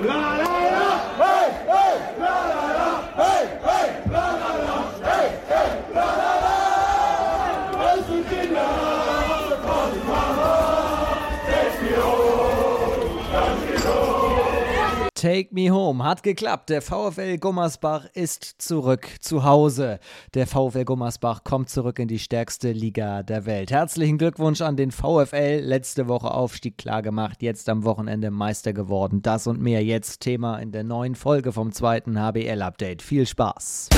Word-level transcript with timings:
Live! 0.00 0.37
Take 15.38 15.54
Me 15.54 15.70
Home 15.70 16.02
hat 16.02 16.24
geklappt. 16.24 16.68
Der 16.68 16.82
VfL 16.82 17.38
Gummersbach 17.38 18.06
ist 18.12 18.42
zurück 18.58 19.06
zu 19.20 19.44
Hause. 19.44 20.00
Der 20.34 20.48
VfL 20.48 20.84
Gummersbach 20.84 21.44
kommt 21.44 21.70
zurück 21.70 22.00
in 22.00 22.08
die 22.08 22.18
stärkste 22.18 22.72
Liga 22.72 23.22
der 23.22 23.46
Welt. 23.46 23.70
Herzlichen 23.70 24.18
Glückwunsch 24.18 24.62
an 24.62 24.76
den 24.76 24.90
VfL. 24.90 25.60
Letzte 25.62 26.08
Woche 26.08 26.32
Aufstieg 26.32 26.76
klar 26.76 27.02
gemacht, 27.02 27.40
jetzt 27.40 27.68
am 27.68 27.84
Wochenende 27.84 28.32
Meister 28.32 28.72
geworden. 28.72 29.22
Das 29.22 29.46
und 29.46 29.60
mehr 29.60 29.84
jetzt 29.84 30.22
Thema 30.22 30.58
in 30.58 30.72
der 30.72 30.82
neuen 30.82 31.14
Folge 31.14 31.52
vom 31.52 31.70
zweiten 31.70 32.18
HBL 32.18 32.60
Update. 32.60 33.00
Viel 33.00 33.24
Spaß. 33.24 33.90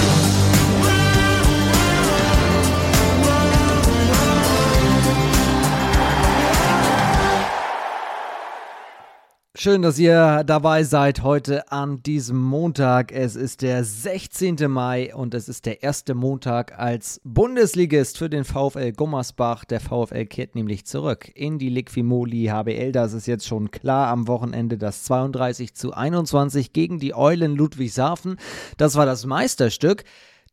Schön, 9.57 9.83
dass 9.83 9.99
ihr 9.99 10.45
dabei 10.45 10.85
seid 10.85 11.25
heute 11.25 11.73
an 11.73 12.05
diesem 12.05 12.41
Montag. 12.41 13.11
Es 13.11 13.35
ist 13.35 13.63
der 13.63 13.83
16. 13.83 14.71
Mai 14.71 15.13
und 15.13 15.35
es 15.35 15.49
ist 15.49 15.67
der 15.67 15.83
erste 15.83 16.15
Montag 16.15 16.79
als 16.79 17.21
Bundesligist 17.25 18.17
für 18.17 18.31
den 18.31 18.45
VfL 18.45 18.93
Gummersbach. 18.93 19.65
Der 19.65 19.81
VfL 19.81 20.27
kehrt 20.27 20.55
nämlich 20.55 20.87
zurück 20.87 21.33
in 21.35 21.59
die 21.59 21.69
Liquimoli 21.69 22.47
HBL. 22.47 22.93
Das 22.93 23.13
ist 23.13 23.27
jetzt 23.27 23.45
schon 23.45 23.73
klar 23.73 24.07
am 24.07 24.29
Wochenende 24.29 24.79
das 24.79 25.03
32 25.03 25.75
zu 25.75 25.93
21 25.95 26.73
gegen 26.73 27.01
die 27.01 27.17
Eulen 27.17 27.57
Ludwigshafen. 27.57 28.37
Das 28.77 28.95
war 28.95 29.05
das 29.05 29.27
Meisterstück. 29.27 30.05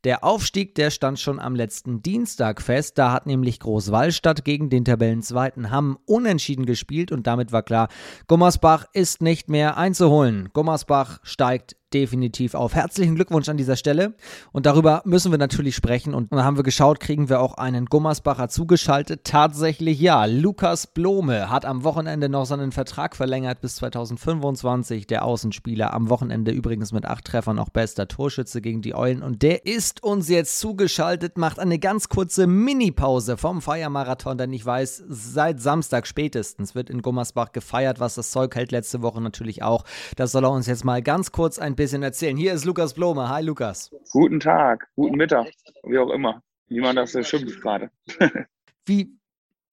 Der 0.04 0.24
Aufstieg, 0.24 0.76
der 0.76 0.92
stand 0.92 1.20
schon 1.20 1.40
am 1.40 1.56
letzten 1.56 2.02
Dienstag 2.02 2.62
fest. 2.62 2.98
Da 2.98 3.12
hat 3.12 3.26
nämlich 3.26 3.60
Großwallstadt 3.60 4.46
gegen 4.46 4.70
den 4.70 4.86
Tabellenzweiten 4.86 5.72
Hamm 5.72 5.98
unentschieden 6.06 6.66
gespielt 6.66 7.12
und 7.12 7.26
damit 7.26 7.52
war 7.52 7.64
klar, 7.64 7.88
Gummersbach 8.28 8.86
ist 8.94 9.22
nicht 9.22 9.50
mehr 9.50 9.78
einzuholen. 9.78 10.50
Gummersbach 10.54 11.20
steigt 11.24 11.77
definitiv 11.94 12.54
auf. 12.54 12.76
Herzlichen 12.76 13.16
Glückwunsch 13.16 13.48
an 13.50 13.58
dieser 13.58 13.76
Stelle. 13.76 14.14
Und 14.52 14.66
darüber 14.66 15.02
müssen 15.06 15.32
wir 15.32 15.38
natürlich 15.38 15.76
sprechen. 15.76 16.14
Und 16.14 16.32
dann 16.32 16.44
haben 16.44 16.58
wir 16.58 16.64
geschaut, 16.64 17.00
kriegen 17.00 17.30
wir 17.30 17.40
auch 17.40 17.54
einen 17.54 17.86
Gummersbacher 17.86 18.50
zugeschaltet. 18.50 19.24
Tatsächlich 19.24 20.00
ja. 20.00 20.26
Lukas 20.26 20.88
Blome 20.88 21.50
hat 21.50 21.66
am 21.66 21.84
Wochenende 21.84 22.28
noch 22.30 22.46
seinen 22.46 22.72
Vertrag 22.72 23.16
verlängert 23.16 23.62
bis 23.62 23.76
2025. 23.78 25.08
Der 25.08 25.24
Außenspieler 25.24 25.94
am 25.94 26.10
Wochenende 26.10 26.52
übrigens 26.52 26.92
mit 26.92 27.06
acht 27.06 27.26
Treffern 27.26 27.60
auch 27.60 27.70
bester 27.70 28.08
Torschütze 28.08 28.62
gegen 28.62 28.82
die 28.82 28.94
Eulen. 28.94 29.24
Und 29.24 29.42
der 29.42 29.66
ist 29.66 30.04
uns 30.04 30.28
jetzt 30.28 30.60
zugeschaltet, 30.60 31.38
macht 31.38 31.60
eine 31.60 31.80
ganz 31.80 32.10
kurze 32.10 32.48
Mini-Pause 32.48 33.38
vom 33.38 33.62
Feiermarathon, 33.62 34.38
denn 34.38 34.52
ich 34.52 34.66
weiß, 34.66 35.04
seit 35.08 35.62
Samstag 35.62 36.06
spätestens 36.06 36.76
wird 36.76 36.90
in 36.90 37.02
Gummersbach 37.02 37.54
gefeiert, 37.54 38.00
was 38.02 38.16
das 38.16 38.32
Zeug 38.32 38.56
hält. 38.56 38.72
Letzte 38.72 39.02
Woche 39.02 39.22
natürlich 39.22 39.64
auch. 39.64 39.86
Das 40.18 40.34
soll 40.34 40.44
er 40.44 40.52
uns 40.52 40.68
jetzt 40.68 40.84
mal 40.84 41.02
ganz 41.02 41.32
kurz 41.32 41.60
ein 41.60 41.77
bisschen 41.78 42.04
erzählen. 42.04 42.36
Hier 42.36 42.52
ist 42.52 42.66
Lukas 42.66 42.94
Blome. 42.94 43.30
Hi 43.30 43.42
Lukas. 43.42 43.90
Guten 44.12 44.42
Tag, 44.42 44.90
guten 44.96 45.16
Mittag, 45.16 45.48
wie 45.84 45.98
auch 45.98 46.10
immer, 46.10 46.44
wie 46.68 46.82
man 46.82 46.98
das 46.98 47.14
so 47.14 47.24
schimpft 47.24 47.62
gerade. 47.62 47.90
wie, 48.86 49.18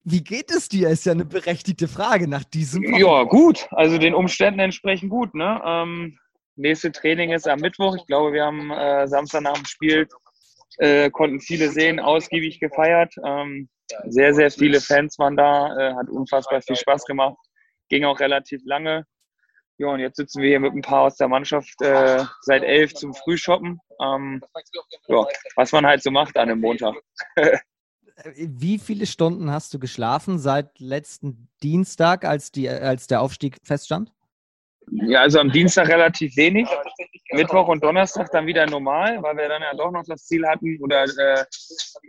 wie 0.03 0.23
geht 0.23 0.51
es 0.51 0.69
dir? 0.69 0.89
Ist 0.89 1.05
ja 1.05 1.11
eine 1.11 1.25
berechtigte 1.25 1.89
Frage 1.89 2.29
nach 2.29 2.45
diesem. 2.45 2.83
Wochen. 2.83 2.95
Ja, 2.95 3.23
gut. 3.23 3.67
Also 3.71 3.97
den 3.97 4.13
Umständen 4.13 4.61
entsprechend 4.61 5.09
gut. 5.09 5.33
Ne? 5.33 5.61
Ähm, 5.65 6.17
nächste 6.55 6.93
Training 6.93 7.33
ist 7.33 7.47
am 7.47 7.59
Mittwoch. 7.59 7.97
Ich 7.97 8.05
glaube, 8.05 8.31
wir 8.31 8.45
haben 8.45 8.71
äh, 8.71 9.07
Samstag 9.07 9.41
nach 9.41 9.55
dem 9.55 9.65
Spiel 9.65 10.07
äh, 10.77 11.09
konnten 11.09 11.39
viele 11.39 11.69
sehen, 11.69 11.99
ausgiebig 11.99 12.59
gefeiert. 12.59 13.13
Ähm, 13.25 13.67
sehr, 14.05 14.33
sehr 14.33 14.51
viele 14.51 14.79
Fans 14.79 15.17
waren 15.19 15.35
da. 15.35 15.75
Äh, 15.77 15.95
hat 15.95 16.09
unfassbar 16.09 16.61
viel 16.61 16.75
Spaß 16.75 17.05
gemacht. 17.05 17.35
Ging 17.89 18.05
auch 18.05 18.19
relativ 18.19 18.61
lange. 18.65 19.05
Ja, 19.77 19.87
und 19.87 19.99
jetzt 19.99 20.15
sitzen 20.15 20.41
wir 20.41 20.49
hier 20.49 20.59
mit 20.59 20.73
ein 20.73 20.81
paar 20.81 21.01
aus 21.01 21.17
der 21.17 21.27
Mannschaft 21.27 21.81
äh, 21.81 22.23
seit 22.41 22.63
elf 22.63 22.93
zum 22.93 23.13
Frühshoppen. 23.13 23.79
Ähm, 24.01 24.41
ja, 25.07 25.25
was 25.55 25.71
man 25.71 25.85
halt 25.85 26.01
so 26.01 26.11
macht 26.11 26.37
an 26.37 26.49
einem 26.49 26.61
Montag. 26.61 26.95
Wie 28.35 28.79
viele 28.79 29.05
Stunden 29.05 29.51
hast 29.51 29.73
du 29.73 29.79
geschlafen 29.79 30.39
seit 30.39 30.79
letzten 30.79 31.49
Dienstag, 31.61 32.23
als, 32.23 32.51
die, 32.51 32.69
als 32.69 33.07
der 33.07 33.21
Aufstieg 33.21 33.57
feststand? 33.63 34.13
Ja, 34.89 35.21
also 35.21 35.39
am 35.39 35.51
Dienstag 35.51 35.89
relativ 35.89 36.37
wenig. 36.37 36.67
Mittwoch 37.31 37.67
und 37.67 37.83
Donnerstag 37.83 38.29
dann 38.31 38.45
wieder 38.45 38.65
normal, 38.67 39.21
weil 39.21 39.35
wir 39.35 39.49
dann 39.49 39.61
ja 39.61 39.73
doch 39.73 39.91
noch 39.91 40.03
das 40.05 40.25
Ziel 40.25 40.47
hatten 40.47 40.79
oder 40.81 41.03
äh, 41.03 41.43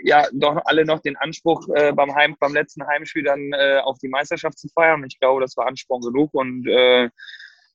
ja 0.05 0.27
doch 0.33 0.61
alle 0.67 0.85
noch 0.85 1.01
den 1.01 1.17
Anspruch 1.17 1.67
äh, 1.75 1.93
beim, 1.93 2.15
Heim, 2.15 2.37
beim 2.39 2.53
letzten 2.53 2.87
Heimspiel 2.87 3.25
dann 3.25 3.53
äh, 3.55 3.81
auf 3.83 3.99
die 3.99 4.09
Meisterschaft 4.09 4.59
zu 4.59 4.69
feiern. 4.69 5.03
Und 5.03 5.13
ich 5.13 5.19
glaube, 5.19 5.41
das 5.41 5.57
war 5.57 5.67
Ansporn 5.67 6.03
genug 6.03 6.35
und 6.35 6.69
äh, 6.69 7.09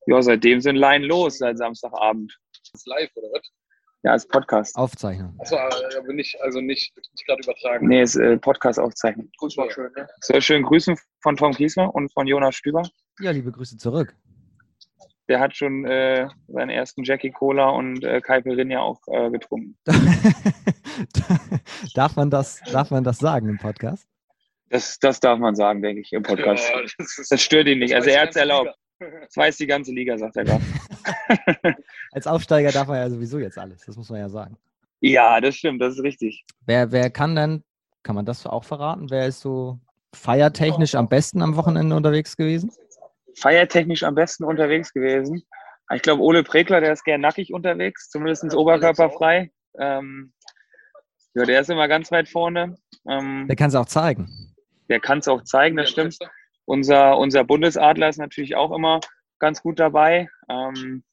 ja, 0.07 0.21
seitdem 0.21 0.61
sind 0.61 0.75
Line 0.75 1.05
los, 1.05 1.37
seit 1.37 1.57
Samstagabend. 1.57 2.37
Das 2.51 2.81
ist 2.81 2.87
live, 2.87 3.09
oder 3.15 3.27
was? 3.33 3.49
Ja, 4.03 4.15
ist 4.15 4.29
Podcast. 4.29 4.75
Aufzeichnung. 4.77 5.35
Achso, 5.39 5.57
aber 5.57 6.13
nicht, 6.13 6.35
also 6.41 6.59
nicht, 6.59 6.91
nicht 6.97 7.25
gerade 7.27 7.43
übertragen. 7.43 7.87
Nee, 7.87 8.01
ist 8.01 8.15
äh, 8.15 8.37
Podcast 8.37 8.79
aufzeichnen. 8.79 9.31
Grüß 9.37 9.57
mal 9.57 9.69
schön, 9.69 9.91
ne? 9.95 10.07
Sehr 10.21 10.41
schön 10.41 10.63
grüßen 10.63 10.97
von 11.21 11.37
Tom 11.37 11.53
Kiesler 11.53 11.93
und 11.93 12.11
von 12.11 12.25
Jonas 12.25 12.55
Stüber. 12.55 12.81
Ja, 13.19 13.29
liebe 13.29 13.51
Grüße 13.51 13.77
zurück. 13.77 14.15
Der 15.29 15.39
hat 15.39 15.55
schon 15.55 15.85
äh, 15.85 16.27
seinen 16.47 16.71
ersten 16.71 17.03
Jackie 17.03 17.29
Cola 17.29 17.69
und 17.69 18.03
äh, 18.03 18.21
Caipirinha 18.21 18.79
auch 18.79 18.99
äh, 19.07 19.29
getrunken. 19.29 19.77
darf, 21.93 22.15
man 22.15 22.31
das, 22.31 22.59
darf 22.71 22.89
man 22.89 23.03
das 23.03 23.19
sagen 23.19 23.49
im 23.49 23.59
Podcast? 23.59 24.07
Das, 24.69 24.97
das 24.97 25.19
darf 25.19 25.37
man 25.37 25.53
sagen, 25.53 25.83
denke 25.83 26.01
ich, 26.01 26.11
im 26.11 26.23
Podcast. 26.23 26.67
Ja, 26.69 26.81
das, 26.97 27.27
das, 27.29 27.41
stört 27.41 27.67
ihn 27.67 27.79
nicht. 27.79 27.93
Also 27.93 28.09
er 28.09 28.23
hat 28.23 28.31
es 28.31 28.35
erlaubt. 28.35 28.75
Das 29.01 29.35
weiß 29.35 29.57
die 29.57 29.67
ganze 29.67 29.91
Liga, 29.91 30.17
sagt 30.17 30.37
er 30.37 30.43
gerade. 30.43 30.63
Als 32.11 32.27
Aufsteiger 32.27 32.71
darf 32.71 32.87
er 32.89 32.97
ja 32.97 33.09
sowieso 33.09 33.39
jetzt 33.39 33.57
alles, 33.57 33.81
das 33.85 33.97
muss 33.97 34.09
man 34.09 34.19
ja 34.19 34.29
sagen. 34.29 34.57
Ja, 34.99 35.41
das 35.41 35.55
stimmt, 35.55 35.81
das 35.81 35.95
ist 35.95 36.03
richtig. 36.03 36.45
Wer, 36.65 36.91
wer 36.91 37.09
kann 37.09 37.35
denn, 37.35 37.63
kann 38.03 38.15
man 38.15 38.25
das 38.25 38.45
auch 38.45 38.63
verraten? 38.63 39.09
Wer 39.09 39.27
ist 39.27 39.41
so 39.41 39.79
feiertechnisch 40.13 40.95
am 40.95 41.09
besten 41.09 41.41
am 41.41 41.55
Wochenende 41.55 41.95
unterwegs 41.95 42.37
gewesen? 42.37 42.71
Feiertechnisch 43.37 44.03
am 44.03 44.13
besten 44.13 44.43
unterwegs 44.43 44.93
gewesen. 44.93 45.43
Ich 45.93 46.01
glaube, 46.01 46.21
Ole 46.21 46.43
Prekler, 46.43 46.81
der 46.81 46.93
ist 46.93 47.03
gern 47.03 47.21
nackig 47.21 47.53
unterwegs, 47.53 48.09
zumindest 48.09 48.53
oberkörperfrei. 48.53 49.51
Ähm, 49.79 50.33
ja, 51.33 51.45
der 51.45 51.61
ist 51.61 51.69
immer 51.69 51.87
ganz 51.87 52.11
weit 52.11 52.29
vorne. 52.29 52.75
Ähm, 53.09 53.45
der 53.47 53.55
kann 53.55 53.69
es 53.69 53.75
auch 53.75 53.85
zeigen. 53.85 54.29
Der 54.89 54.99
kann 54.99 55.19
es 55.19 55.27
auch 55.27 55.43
zeigen, 55.43 55.77
das 55.77 55.89
stimmt. 55.89 56.17
Unser, 56.71 57.17
unser 57.17 57.43
Bundesadler 57.43 58.07
ist 58.07 58.17
natürlich 58.17 58.55
auch 58.55 58.71
immer 58.71 59.01
ganz 59.39 59.61
gut 59.61 59.77
dabei, 59.77 60.29
ähm, 60.49 61.03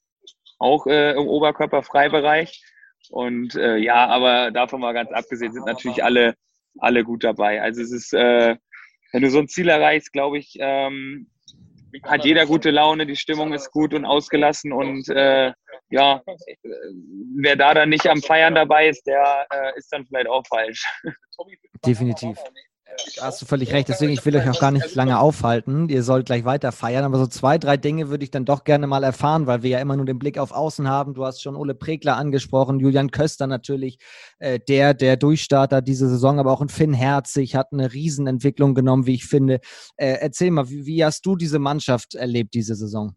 auch 0.61 0.87
äh, 0.87 1.15
im 1.15 1.27
Oberkörperfreibereich. 1.27 2.63
Und 3.11 3.57
äh, 3.57 3.77
ja, 3.79 4.07
aber 4.07 4.53
davon 4.53 4.81
mal 4.81 4.95
ganz 4.95 5.11
abgesehen 5.11 5.53
sind 5.53 5.67
natürlich 5.67 6.05
alle, 6.05 6.37
alle 6.79 7.03
gut 7.03 7.25
dabei. 7.25 7.61
Also 7.61 7.83
es 7.83 7.91
ist, 7.91 8.13
äh, 8.13 8.55
wenn 9.11 9.23
du 9.23 9.31
so 9.31 9.41
ein 9.41 9.49
Ziel 9.49 9.69
erreichst, 9.69 10.13
glaube 10.13 10.39
ich, 10.39 10.57
ähm, 10.61 11.29
hat 12.05 12.25
jeder 12.25 12.47
gute 12.47 12.71
Laune, 12.71 13.05
die 13.05 13.17
Stimmung 13.17 13.53
ist 13.53 13.73
gut 13.73 13.95
und 13.95 14.05
ausgelassen 14.05 14.73
und 14.73 15.09
äh, 15.09 15.53
ja, 15.91 16.23
wer 17.35 17.57
da 17.57 17.75
dann 17.75 17.89
nicht 17.89 18.07
am 18.07 18.23
Feiern 18.23 18.55
dabei 18.55 18.91
ist, 18.91 19.05
der 19.09 19.45
äh, 19.53 19.77
ist 19.77 19.93
dann 19.93 20.07
vielleicht 20.07 20.29
auch 20.29 20.47
falsch. 20.47 20.85
Definitiv. 21.85 22.39
Hast 23.21 23.43
du 23.43 23.47
völlig 23.47 23.73
recht. 23.73 23.89
Deswegen, 23.89 24.13
ich 24.13 24.25
will 24.25 24.37
euch 24.37 24.49
auch 24.49 24.61
gar 24.61 24.71
nicht 24.71 24.95
lange 24.95 25.19
aufhalten. 25.19 25.89
Ihr 25.89 26.03
sollt 26.03 26.27
gleich 26.27 26.45
weiter 26.45 26.73
feiern. 26.73 27.05
Aber 27.05 27.19
so 27.19 27.27
zwei, 27.27 27.59
drei 27.59 27.77
Dinge 27.77 28.09
würde 28.09 28.25
ich 28.25 28.31
dann 28.31 28.45
doch 28.45 28.65
gerne 28.65 28.87
mal 28.87 29.05
erfahren, 29.05 29.47
weil 29.47 29.63
wir 29.63 29.71
ja 29.71 29.81
immer 29.81 29.97
nur 29.97 30.07
den 30.07 30.19
Blick 30.19 30.39
auf 30.39 30.53
Außen 30.53 30.89
haben. 30.89 31.15
Du 31.15 31.25
hast 31.25 31.43
schon 31.43 31.57
Ole 31.57 31.75
Pregler 31.75 32.17
angesprochen, 32.17 32.81
Julian 32.81 33.11
Köster 33.11 33.47
natürlich, 33.47 33.99
äh, 34.39 34.59
der, 34.59 34.95
der 34.95 35.17
Durchstarter 35.17 35.83
diese 35.83 36.09
Saison, 36.09 36.39
aber 36.39 36.53
auch 36.53 36.61
ein 36.61 36.69
Finn 36.69 36.93
Herzig 36.93 37.55
hat 37.55 37.73
eine 37.73 37.93
Riesenentwicklung 37.93 38.75
genommen, 38.75 39.07
wie 39.07 39.15
ich 39.15 39.27
finde. 39.27 39.61
Äh, 39.97 40.17
erzähl 40.21 40.51
mal, 40.51 40.69
wie, 40.69 40.87
wie 40.87 41.05
hast 41.05 41.25
du 41.27 41.37
diese 41.37 41.59
Mannschaft 41.59 42.15
erlebt 42.15 42.55
diese 42.55 42.75
Saison? 42.75 43.15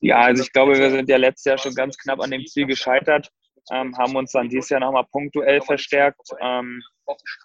Ja, 0.00 0.20
also 0.20 0.42
ich 0.42 0.52
glaube, 0.52 0.78
wir 0.78 0.90
sind 0.90 1.08
ja 1.08 1.16
letztes 1.16 1.44
Jahr 1.44 1.58
schon 1.58 1.74
ganz 1.74 1.96
knapp 1.96 2.20
an 2.20 2.30
dem 2.30 2.44
Ziel 2.46 2.66
gescheitert, 2.66 3.30
ähm, 3.72 3.96
haben 3.96 4.16
uns 4.16 4.32
dann 4.32 4.48
dieses 4.48 4.70
Jahr 4.70 4.80
nochmal 4.80 5.04
punktuell 5.10 5.60
verstärkt. 5.60 6.28
Ähm, 6.40 6.82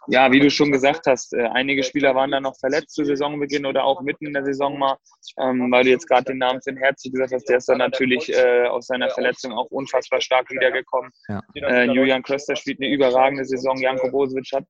ja, 0.08 0.32
wie 0.32 0.40
du 0.40 0.50
schon 0.50 0.72
gesagt 0.72 1.06
hast, 1.06 1.34
äh, 1.34 1.44
einige 1.54 1.84
Spieler 1.84 2.16
waren 2.16 2.32
dann 2.32 2.44
noch 2.44 2.58
verletzt 2.60 2.96
zu 2.96 3.06
Saisonbeginn 3.06 3.66
oder 3.66 3.84
auch 3.84 4.02
mitten 4.02 4.28
in 4.28 4.34
der 4.34 4.44
Saison 4.44 4.78
mal, 4.78 4.98
ähm, 5.40 5.72
weil 5.72 5.84
du 5.84 5.92
jetzt 5.92 6.08
gerade 6.08 6.26
den 6.26 6.40
Namen 6.40 6.62
Finn 6.62 6.78
Herzig 6.78 7.12
gesagt 7.14 7.34
hast, 7.34 7.48
der 7.48 7.58
ist 7.58 7.70
dann 7.70 7.78
natürlich 7.78 8.34
äh, 8.34 8.66
aus 8.68 8.88
seiner 8.88 9.10
Verletzung 9.10 9.54
auch 9.54 9.68
unfassbar 9.70 10.20
stark 10.22 10.50
wiedergekommen. 10.50 11.12
Ja. 11.28 11.42
Äh, 11.56 11.86
Julian 11.92 12.24
Köster 12.24 12.56
spielt 12.56 12.80
eine 12.82 12.92
überragende 12.92 13.46
Saison, 13.46 13.78
Janko 13.78 14.10
Bosevic 14.10 14.50
hat 14.54 14.66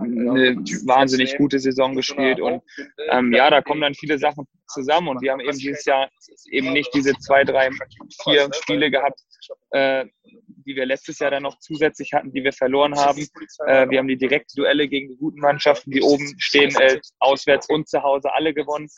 eine 0.00 0.56
wahnsinnig 0.86 1.36
gute 1.36 1.58
Saison 1.58 1.94
gespielt 1.94 2.40
und 2.40 2.62
ähm, 3.10 3.32
ja, 3.32 3.50
da 3.50 3.62
kommen 3.62 3.80
dann 3.80 3.94
viele 3.94 4.18
Sachen 4.18 4.46
zusammen 4.68 5.08
und 5.08 5.22
wir 5.22 5.32
haben 5.32 5.40
eben 5.40 5.58
dieses 5.58 5.84
Jahr 5.84 6.08
eben 6.50 6.72
nicht 6.72 6.92
diese 6.94 7.14
zwei, 7.18 7.44
drei, 7.44 7.70
vier 8.24 8.48
Spiele 8.52 8.90
gehabt, 8.90 9.20
äh, 9.70 10.06
die 10.64 10.76
wir 10.76 10.86
letztes 10.86 11.18
Jahr 11.18 11.30
dann 11.30 11.42
noch 11.42 11.58
zusätzlich 11.58 12.12
hatten, 12.12 12.32
die 12.32 12.44
wir 12.44 12.52
verloren 12.52 12.94
haben. 12.94 13.20
Äh, 13.66 13.88
wir 13.88 13.98
haben 13.98 14.08
die 14.08 14.18
direkten 14.18 14.56
Duelle 14.56 14.88
gegen 14.88 15.08
die 15.08 15.16
guten 15.16 15.40
Mannschaften, 15.40 15.90
die 15.90 16.02
oben 16.02 16.34
stehen, 16.38 16.74
äh, 16.76 17.00
auswärts 17.18 17.68
und 17.68 17.88
zu 17.88 18.02
Hause 18.02 18.32
alle 18.32 18.54
gewonnen. 18.54 18.88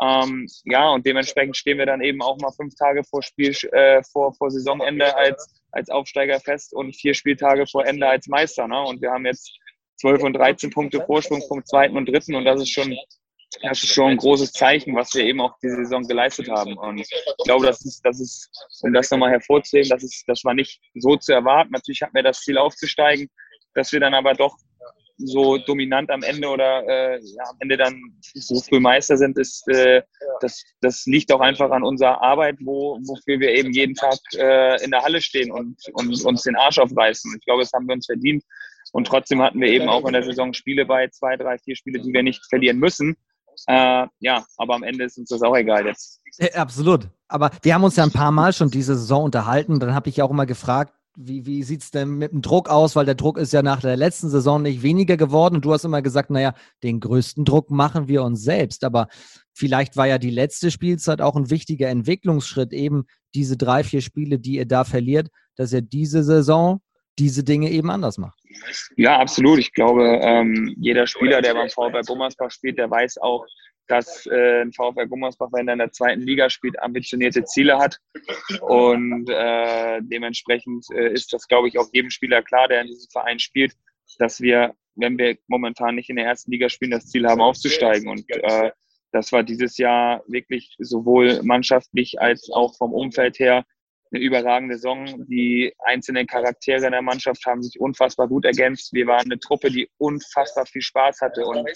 Ähm, 0.00 0.46
ja, 0.64 0.90
und 0.90 1.04
dementsprechend 1.06 1.56
stehen 1.56 1.78
wir 1.78 1.86
dann 1.86 2.02
eben 2.02 2.22
auch 2.22 2.38
mal 2.38 2.52
fünf 2.52 2.74
Tage 2.76 3.02
vor 3.02 3.22
Spiel, 3.22 3.54
äh, 3.72 4.02
vor, 4.04 4.32
vor 4.34 4.50
Saisonende 4.50 5.16
als, 5.16 5.62
als 5.72 5.90
Aufsteiger 5.90 6.38
fest 6.38 6.72
und 6.72 6.94
vier 6.94 7.14
Spieltage 7.14 7.66
vor 7.66 7.84
Ende 7.84 8.08
als 8.08 8.28
Meister. 8.28 8.68
Ne? 8.68 8.80
Und 8.80 9.02
wir 9.02 9.10
haben 9.10 9.26
jetzt 9.26 9.58
12 10.00 10.22
und 10.22 10.32
13 10.34 10.70
Punkte 10.70 11.04
Vorsprung 11.04 11.42
vom 11.48 11.64
zweiten 11.64 11.96
und 11.96 12.08
dritten 12.08 12.36
und 12.36 12.44
das 12.44 12.60
ist 12.60 12.70
schon, 12.70 12.96
das 13.62 13.82
ist 13.82 13.92
schon 13.92 14.10
ein 14.12 14.16
großes 14.16 14.52
Zeichen, 14.52 14.94
was 14.94 15.14
wir 15.14 15.24
eben 15.24 15.40
auch 15.40 15.54
diese 15.62 15.76
Saison 15.76 16.06
geleistet 16.06 16.48
haben. 16.48 16.76
Und 16.76 16.98
ich 16.98 17.08
glaube, 17.44 17.66
das 17.66 17.84
ist, 17.84 18.00
das 18.04 18.20
ist, 18.20 18.50
um 18.82 18.92
das 18.92 19.10
nochmal 19.10 19.30
hervorzuheben, 19.30 19.88
das 19.88 20.02
ist, 20.02 20.24
das 20.26 20.44
war 20.44 20.54
nicht 20.54 20.80
so 20.94 21.16
zu 21.16 21.32
erwarten. 21.32 21.70
Natürlich 21.72 22.02
hatten 22.02 22.14
wir 22.14 22.22
das 22.22 22.40
Ziel 22.40 22.58
aufzusteigen, 22.58 23.28
dass 23.74 23.92
wir 23.92 24.00
dann 24.00 24.14
aber 24.14 24.34
doch 24.34 24.56
so 25.18 25.58
dominant 25.58 26.10
am 26.10 26.22
Ende 26.22 26.48
oder 26.48 26.86
äh, 26.86 27.20
ja, 27.20 27.44
am 27.50 27.56
Ende 27.58 27.76
dann 27.76 28.00
so 28.20 28.60
früh 28.60 28.78
Meister 28.78 29.16
sind, 29.16 29.36
ist 29.36 29.66
äh, 29.68 30.02
das, 30.40 30.64
das 30.80 31.06
liegt 31.06 31.32
auch 31.32 31.40
einfach 31.40 31.70
an 31.70 31.82
unserer 31.82 32.22
Arbeit, 32.22 32.56
wo, 32.60 32.98
wofür 33.02 33.40
wir 33.40 33.50
eben 33.50 33.72
jeden 33.72 33.94
Tag 33.94 34.18
äh, 34.34 34.82
in 34.84 34.92
der 34.92 35.02
Halle 35.02 35.20
stehen 35.20 35.50
und, 35.50 35.76
und 35.94 36.24
uns 36.24 36.42
den 36.42 36.56
Arsch 36.56 36.78
aufreißen. 36.78 37.34
Ich 37.36 37.44
glaube, 37.44 37.62
das 37.62 37.72
haben 37.72 37.88
wir 37.88 37.94
uns 37.94 38.06
verdient. 38.06 38.44
Und 38.92 39.06
trotzdem 39.06 39.42
hatten 39.42 39.60
wir 39.60 39.68
eben 39.68 39.88
auch 39.88 40.06
in 40.06 40.12
der 40.12 40.22
Saison 40.22 40.54
Spiele 40.54 40.86
bei, 40.86 41.08
zwei, 41.08 41.36
drei, 41.36 41.58
vier 41.58 41.76
Spiele, 41.76 42.00
die 42.00 42.12
wir 42.12 42.22
nicht 42.22 42.46
verlieren 42.48 42.78
müssen. 42.78 43.16
Äh, 43.66 44.06
ja, 44.20 44.44
aber 44.56 44.74
am 44.74 44.82
Ende 44.82 45.04
ist 45.04 45.18
uns 45.18 45.28
das 45.28 45.42
auch 45.42 45.56
egal 45.56 45.86
jetzt. 45.86 46.20
Absolut. 46.54 47.08
Aber 47.28 47.50
wir 47.62 47.74
haben 47.74 47.84
uns 47.84 47.96
ja 47.96 48.04
ein 48.04 48.12
paar 48.12 48.30
Mal 48.30 48.52
schon 48.52 48.70
diese 48.70 48.96
Saison 48.96 49.24
unterhalten. 49.24 49.80
Dann 49.80 49.94
habe 49.94 50.08
ich 50.08 50.16
ja 50.16 50.24
auch 50.24 50.30
immer 50.30 50.46
gefragt, 50.46 50.94
wie, 51.16 51.46
wie 51.46 51.64
sieht 51.64 51.82
es 51.82 51.90
denn 51.90 52.10
mit 52.10 52.32
dem 52.32 52.42
Druck 52.42 52.68
aus? 52.68 52.94
Weil 52.94 53.04
der 53.04 53.16
Druck 53.16 53.38
ist 53.38 53.52
ja 53.52 53.62
nach 53.62 53.80
der 53.80 53.96
letzten 53.96 54.28
Saison 54.28 54.62
nicht 54.62 54.82
weniger 54.82 55.16
geworden. 55.16 55.56
Und 55.56 55.64
du 55.64 55.72
hast 55.72 55.84
immer 55.84 56.00
gesagt, 56.00 56.30
naja, 56.30 56.54
den 56.82 57.00
größten 57.00 57.44
Druck 57.44 57.70
machen 57.70 58.06
wir 58.06 58.22
uns 58.22 58.42
selbst. 58.42 58.84
Aber 58.84 59.08
vielleicht 59.52 59.96
war 59.96 60.06
ja 60.06 60.18
die 60.18 60.30
letzte 60.30 60.70
Spielzeit 60.70 61.20
auch 61.20 61.34
ein 61.34 61.50
wichtiger 61.50 61.88
Entwicklungsschritt, 61.88 62.72
eben 62.72 63.04
diese 63.34 63.56
drei, 63.56 63.82
vier 63.82 64.00
Spiele, 64.00 64.38
die 64.38 64.56
ihr 64.56 64.66
da 64.66 64.84
verliert, 64.84 65.28
dass 65.56 65.72
ihr 65.72 65.82
diese 65.82 66.22
Saison 66.22 66.80
diese 67.18 67.44
Dinge 67.44 67.70
eben 67.70 67.90
anders 67.90 68.18
macht. 68.18 68.38
Ja, 68.96 69.18
absolut. 69.18 69.58
Ich 69.58 69.72
glaube, 69.72 70.20
ähm, 70.22 70.74
jeder 70.78 71.06
Spieler, 71.06 71.42
der 71.42 71.54
beim 71.54 71.68
VfL 71.68 72.02
Gummersbach 72.06 72.50
spielt, 72.50 72.78
der 72.78 72.90
weiß 72.90 73.18
auch, 73.18 73.46
dass 73.88 74.26
äh, 74.26 74.62
ein 74.62 74.72
VfL 74.72 75.08
Gummersbach, 75.08 75.48
wenn 75.52 75.66
er 75.66 75.72
in 75.72 75.78
der 75.78 75.92
zweiten 75.92 76.20
Liga 76.20 76.50
spielt, 76.50 76.78
ambitionierte 76.80 77.44
Ziele 77.44 77.78
hat. 77.78 77.98
Und 78.60 79.28
äh, 79.30 80.00
dementsprechend 80.02 80.86
äh, 80.94 81.12
ist 81.12 81.32
das, 81.32 81.48
glaube 81.48 81.68
ich, 81.68 81.78
auch 81.78 81.88
jedem 81.92 82.10
Spieler 82.10 82.42
klar, 82.42 82.68
der 82.68 82.82
in 82.82 82.88
diesem 82.88 83.10
Verein 83.10 83.38
spielt, 83.38 83.72
dass 84.18 84.40
wir, 84.40 84.74
wenn 84.94 85.16
wir 85.18 85.38
momentan 85.46 85.94
nicht 85.94 86.10
in 86.10 86.16
der 86.16 86.26
ersten 86.26 86.50
Liga 86.50 86.68
spielen, 86.68 86.90
das 86.90 87.06
Ziel 87.06 87.26
haben, 87.26 87.40
aufzusteigen. 87.40 88.08
Und 88.08 88.24
äh, 88.30 88.70
das 89.12 89.32
war 89.32 89.42
dieses 89.42 89.78
Jahr 89.78 90.22
wirklich 90.26 90.74
sowohl 90.78 91.40
mannschaftlich 91.42 92.20
als 92.20 92.50
auch 92.52 92.76
vom 92.76 92.92
Umfeld 92.92 93.38
her 93.38 93.64
eine 94.10 94.22
überragende 94.22 94.76
Saison. 94.76 95.26
Die 95.28 95.72
einzelnen 95.84 96.26
Charaktere 96.26 96.86
in 96.86 96.92
der 96.92 97.02
Mannschaft 97.02 97.44
haben 97.46 97.62
sich 97.62 97.78
unfassbar 97.80 98.28
gut 98.28 98.44
ergänzt. 98.44 98.92
Wir 98.92 99.06
waren 99.06 99.24
eine 99.24 99.38
Truppe, 99.38 99.70
die 99.70 99.88
unfassbar 99.98 100.66
viel 100.66 100.82
Spaß 100.82 101.20
hatte 101.20 101.44
und 101.44 101.68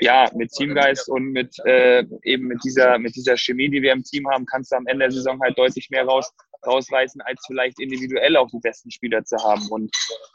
ja, 0.00 0.30
mit 0.34 0.50
Teamgeist 0.52 1.08
und 1.08 1.32
mit 1.32 1.54
äh, 1.64 2.04
eben 2.22 2.46
mit 2.46 2.62
dieser 2.64 2.98
mit 2.98 3.14
dieser 3.14 3.36
Chemie, 3.36 3.68
die 3.70 3.82
wir 3.82 3.92
im 3.92 4.02
Team 4.02 4.28
haben, 4.30 4.46
kannst 4.46 4.72
du 4.72 4.76
am 4.76 4.86
Ende 4.86 5.04
der 5.04 5.12
Saison 5.12 5.38
halt 5.42 5.58
deutlich 5.58 5.88
mehr 5.90 6.04
raus 6.04 6.32
rausreißen, 6.66 7.20
als 7.22 7.40
vielleicht 7.46 7.80
individuell 7.80 8.36
auch 8.36 8.48
die 8.50 8.58
besten 8.58 8.90
Spieler 8.90 9.24
zu 9.24 9.36
haben. 9.36 9.66
Und 9.70 9.90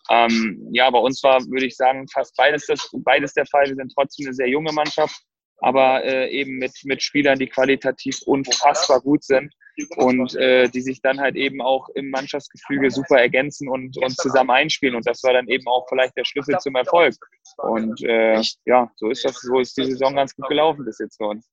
ähm, 0.09 0.67
ja, 0.71 0.89
bei 0.89 0.99
uns 0.99 1.21
war, 1.23 1.41
würde 1.47 1.65
ich 1.65 1.75
sagen, 1.75 2.07
fast 2.07 2.35
beides, 2.37 2.65
das, 2.65 2.89
beides 3.03 3.33
der 3.33 3.45
Fall. 3.45 3.67
Wir 3.67 3.75
sind 3.75 3.91
trotzdem 3.93 4.27
eine 4.27 4.33
sehr 4.33 4.47
junge 4.47 4.71
Mannschaft, 4.71 5.21
aber 5.59 6.03
äh, 6.03 6.29
eben 6.29 6.57
mit, 6.57 6.73
mit 6.83 7.01
Spielern, 7.01 7.39
die 7.39 7.47
qualitativ 7.47 8.21
unfassbar 8.25 9.01
gut 9.01 9.23
sind 9.23 9.53
und 9.95 10.35
äh, 10.35 10.67
die 10.69 10.81
sich 10.81 11.01
dann 11.01 11.19
halt 11.19 11.35
eben 11.35 11.61
auch 11.61 11.89
im 11.95 12.09
Mannschaftsgefüge 12.09 12.91
super 12.91 13.17
ergänzen 13.17 13.69
und, 13.69 13.97
und 13.97 14.15
zusammen 14.17 14.51
einspielen. 14.51 14.95
Und 14.95 15.07
das 15.07 15.23
war 15.23 15.33
dann 15.33 15.47
eben 15.47 15.67
auch 15.67 15.85
vielleicht 15.89 16.15
der 16.17 16.25
Schlüssel 16.25 16.57
zum 16.59 16.75
Erfolg. 16.75 17.15
Und 17.57 18.03
äh, 18.03 18.41
ja, 18.65 18.91
so 18.95 19.09
ist 19.09 19.25
das, 19.25 19.39
so 19.41 19.59
ist 19.59 19.77
die 19.77 19.85
Saison 19.85 20.15
ganz 20.15 20.35
gut 20.35 20.47
gelaufen 20.47 20.85
bis 20.85 20.99
jetzt 20.99 21.17
für 21.17 21.27
uns. 21.27 21.49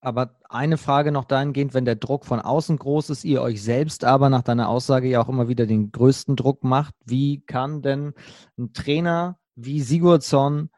Aber 0.00 0.36
eine 0.48 0.76
Frage 0.76 1.10
noch 1.10 1.24
dahingehend, 1.24 1.74
wenn 1.74 1.84
der 1.84 1.96
Druck 1.96 2.26
von 2.26 2.40
außen 2.40 2.78
groß 2.78 3.10
ist, 3.10 3.24
ihr 3.24 3.42
euch 3.42 3.62
selbst 3.62 4.04
aber 4.04 4.28
nach 4.28 4.42
deiner 4.42 4.68
Aussage 4.68 5.08
ja 5.08 5.20
auch 5.20 5.28
immer 5.28 5.48
wieder 5.48 5.66
den 5.66 5.90
größten 5.90 6.36
Druck 6.36 6.62
macht, 6.62 6.94
wie 7.04 7.40
kann 7.44 7.82
denn 7.82 8.12
ein 8.56 8.72
Trainer 8.72 9.38
wie 9.56 9.80
Sigurdsson 9.80 10.70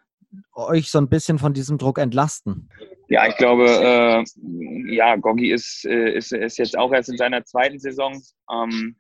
euch 0.55 0.91
so 0.91 0.99
ein 0.99 1.09
bisschen 1.09 1.39
von 1.39 1.55
diesem 1.55 1.79
Druck 1.79 1.99
entlasten? 1.99 2.69
Ja, 3.09 3.27
ich 3.27 3.37
glaube, 3.37 3.65
äh, 3.65 4.95
ja, 4.95 5.17
Goggi 5.17 5.51
ist, 5.51 5.85
äh, 5.87 6.13
ist, 6.13 6.33
ist 6.33 6.59
jetzt 6.59 6.77
auch 6.77 6.93
erst 6.93 7.09
in 7.09 7.17
seiner 7.17 7.45
zweiten 7.45 7.79
Saison 7.79 8.21
ähm, 8.53 8.97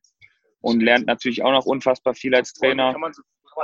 und 0.60 0.80
lernt 0.80 1.06
natürlich 1.06 1.42
auch 1.42 1.52
noch 1.52 1.66
unfassbar 1.66 2.14
viel 2.14 2.34
als 2.34 2.54
Trainer, 2.54 2.96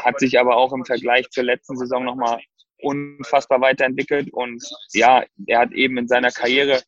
hat 0.02 0.18
sich 0.18 0.38
aber 0.38 0.56
auch 0.56 0.72
im 0.72 0.84
Vergleich 0.84 1.28
zur 1.30 1.44
letzten 1.44 1.76
Saison 1.78 2.04
nochmal 2.04 2.40
unfassbar 2.82 3.60
weiterentwickelt 3.60 4.32
und 4.32 4.62
ja, 4.92 5.24
er 5.46 5.60
hat 5.60 5.72
eben 5.72 5.96
in 5.96 6.08
seiner 6.08 6.30
Karriere 6.30 6.82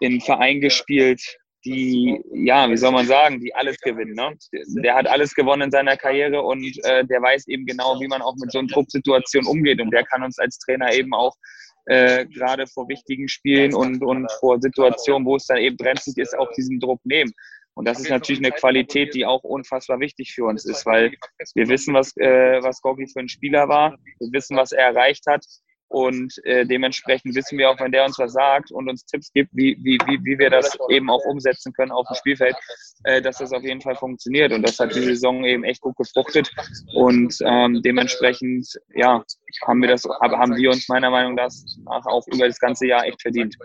in 0.00 0.20
Verein 0.20 0.60
gespielt, 0.60 1.20
die, 1.64 2.20
ja, 2.32 2.70
wie 2.70 2.76
soll 2.76 2.92
man 2.92 3.06
sagen, 3.06 3.40
die 3.40 3.54
alles 3.54 3.78
gewinnen. 3.80 4.14
Ne? 4.14 4.36
Der 4.82 4.94
hat 4.94 5.06
alles 5.06 5.34
gewonnen 5.34 5.62
in 5.62 5.70
seiner 5.70 5.96
Karriere 5.96 6.42
und 6.42 6.62
äh, 6.84 7.04
der 7.04 7.20
weiß 7.20 7.48
eben 7.48 7.66
genau, 7.66 8.00
wie 8.00 8.08
man 8.08 8.22
auch 8.22 8.36
mit 8.36 8.52
so 8.52 8.58
einer 8.58 8.68
Drucksituation 8.68 9.46
umgeht 9.46 9.80
und 9.80 9.90
der 9.90 10.04
kann 10.04 10.22
uns 10.22 10.38
als 10.38 10.58
Trainer 10.58 10.92
eben 10.92 11.12
auch 11.14 11.34
äh, 11.86 12.26
gerade 12.26 12.66
vor 12.66 12.88
wichtigen 12.88 13.28
Spielen 13.28 13.74
und, 13.74 14.02
und 14.02 14.30
vor 14.40 14.60
Situationen, 14.60 15.26
wo 15.26 15.36
es 15.36 15.46
dann 15.46 15.58
eben 15.58 15.76
brenzlig 15.76 16.18
ist, 16.18 16.38
auch 16.38 16.50
diesen 16.52 16.78
Druck 16.80 17.00
nehmen. 17.04 17.32
Und 17.74 17.86
das 17.86 18.00
ist 18.00 18.10
natürlich 18.10 18.44
eine 18.44 18.50
Qualität, 18.50 19.14
die 19.14 19.24
auch 19.24 19.44
unfassbar 19.44 20.00
wichtig 20.00 20.32
für 20.34 20.44
uns 20.44 20.64
ist, 20.64 20.84
weil 20.84 21.12
wir 21.54 21.68
wissen, 21.68 21.94
was, 21.94 22.16
äh, 22.16 22.60
was 22.60 22.80
Gorgi 22.82 23.06
für 23.06 23.20
ein 23.20 23.28
Spieler 23.28 23.68
war, 23.68 23.96
wir 24.18 24.32
wissen, 24.32 24.56
was 24.56 24.72
er 24.72 24.86
erreicht 24.86 25.26
hat 25.28 25.44
und 25.88 26.34
äh, 26.44 26.66
dementsprechend 26.66 27.34
wissen 27.34 27.58
wir 27.58 27.70
auch, 27.70 27.80
wenn 27.80 27.92
der 27.92 28.04
uns 28.04 28.18
was 28.18 28.32
sagt 28.32 28.70
und 28.70 28.88
uns 28.90 29.04
Tipps 29.06 29.32
gibt, 29.32 29.50
wie, 29.54 29.76
wie, 29.82 29.98
wie, 30.06 30.18
wie 30.22 30.38
wir 30.38 30.50
das 30.50 30.76
eben 30.90 31.10
auch 31.10 31.24
umsetzen 31.24 31.72
können 31.72 31.92
auf 31.92 32.06
dem 32.08 32.14
Spielfeld, 32.16 32.56
äh, 33.04 33.22
dass 33.22 33.38
das 33.38 33.52
auf 33.52 33.62
jeden 33.62 33.80
Fall 33.80 33.96
funktioniert. 33.96 34.52
Und 34.52 34.62
das 34.62 34.78
hat 34.78 34.94
die 34.94 35.00
Saison 35.00 35.44
eben 35.44 35.64
echt 35.64 35.80
gut 35.80 35.96
gefruchtet. 35.96 36.50
Und 36.94 37.34
ähm, 37.42 37.80
dementsprechend, 37.82 38.68
ja, 38.94 39.24
haben 39.66 39.80
wir 39.80 39.88
das, 39.88 40.04
haben 40.04 40.56
wir 40.56 40.70
uns 40.70 40.88
meiner 40.88 41.10
Meinung 41.10 41.34
nach 41.34 41.50
auch 41.86 42.26
über 42.28 42.46
das 42.46 42.58
ganze 42.58 42.86
Jahr 42.86 43.06
echt 43.06 43.22
verdient. 43.22 43.56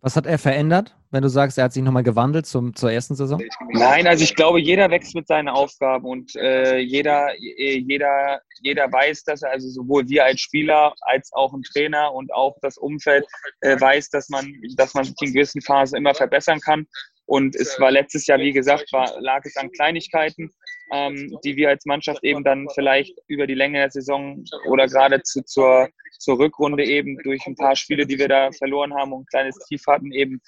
Was 0.00 0.14
hat 0.14 0.26
er 0.26 0.38
verändert, 0.38 0.94
wenn 1.10 1.22
du 1.22 1.28
sagst, 1.28 1.58
er 1.58 1.64
hat 1.64 1.72
sich 1.72 1.82
nochmal 1.82 2.04
gewandelt 2.04 2.46
zum, 2.46 2.74
zur 2.76 2.92
ersten 2.92 3.16
Saison? 3.16 3.42
Nein, 3.72 4.06
also 4.06 4.22
ich 4.22 4.36
glaube, 4.36 4.60
jeder 4.60 4.88
wächst 4.90 5.14
mit 5.16 5.26
seinen 5.26 5.48
Aufgaben 5.48 6.04
und 6.04 6.36
äh, 6.36 6.78
jeder, 6.78 7.34
äh, 7.34 7.78
jeder, 7.78 8.40
jeder 8.62 8.92
weiß, 8.92 9.24
dass 9.24 9.42
er, 9.42 9.50
also 9.50 9.68
sowohl 9.68 10.08
wir 10.08 10.24
als 10.24 10.40
Spieler 10.40 10.94
als 11.00 11.32
auch 11.32 11.52
ein 11.52 11.62
Trainer 11.62 12.14
und 12.14 12.32
auch 12.32 12.56
das 12.62 12.78
Umfeld 12.78 13.26
äh, 13.60 13.80
weiß, 13.80 14.10
dass 14.10 14.28
man, 14.28 14.52
dass 14.76 14.94
man 14.94 15.02
sich 15.02 15.16
in 15.20 15.32
gewissen 15.32 15.62
Phasen 15.62 15.96
immer 15.96 16.14
verbessern 16.14 16.60
kann. 16.60 16.86
Und 17.26 17.56
es 17.56 17.78
war 17.80 17.90
letztes 17.90 18.26
Jahr, 18.26 18.38
wie 18.38 18.52
gesagt, 18.52 18.92
war, 18.92 19.20
lag 19.20 19.44
es 19.44 19.56
an 19.56 19.70
Kleinigkeiten, 19.72 20.50
ähm, 20.92 21.38
die 21.44 21.56
wir 21.56 21.68
als 21.68 21.84
Mannschaft 21.86 22.22
eben 22.24 22.44
dann 22.44 22.68
vielleicht 22.74 23.16
über 23.26 23.46
die 23.46 23.54
Länge 23.54 23.78
der 23.78 23.90
Saison 23.90 24.44
oder 24.68 24.86
gerade 24.86 25.22
zu, 25.22 25.42
zur, 25.44 25.88
zur 26.18 26.38
Rückrunde 26.38 26.84
eben 26.84 27.18
durch 27.22 27.46
ein 27.46 27.56
paar 27.56 27.76
Spiele, 27.76 28.06
die 28.06 28.18
wir 28.18 28.28
da 28.28 28.50
verloren 28.52 28.94
haben 28.94 29.12
und 29.12 29.22
ein 29.22 29.26
kleines 29.26 29.56
Tief 29.68 29.82
hatten, 29.86 30.12
eben, 30.12 30.40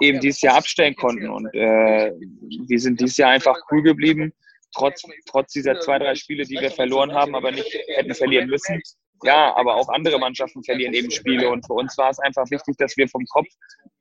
eben 0.00 0.20
dieses 0.20 0.40
Jahr 0.40 0.56
abstellen 0.56 0.94
konnten. 0.94 1.28
Und 1.28 1.46
äh, 1.54 2.12
wir 2.12 2.78
sind 2.78 3.00
dieses 3.00 3.16
Jahr 3.16 3.30
einfach 3.30 3.56
cool 3.70 3.82
geblieben, 3.82 4.32
trotz, 4.74 5.02
trotz 5.26 5.52
dieser 5.52 5.78
zwei, 5.80 5.98
drei 5.98 6.14
Spiele, 6.14 6.44
die 6.44 6.60
wir 6.60 6.70
verloren 6.70 7.12
haben, 7.12 7.34
aber 7.34 7.50
nicht 7.50 7.72
hätten 7.88 8.14
verlieren 8.14 8.48
müssen 8.48 8.80
ja, 9.22 9.54
aber 9.56 9.76
auch 9.76 9.88
andere 9.88 10.18
Mannschaften 10.18 10.62
verlieren 10.62 10.94
eben 10.94 11.10
Spiele. 11.10 11.48
Und 11.48 11.66
für 11.66 11.74
uns 11.74 11.96
war 11.98 12.10
es 12.10 12.18
einfach 12.18 12.50
wichtig, 12.50 12.76
dass 12.78 12.96
wir 12.96 13.08
vom 13.08 13.24
Kopf 13.26 13.48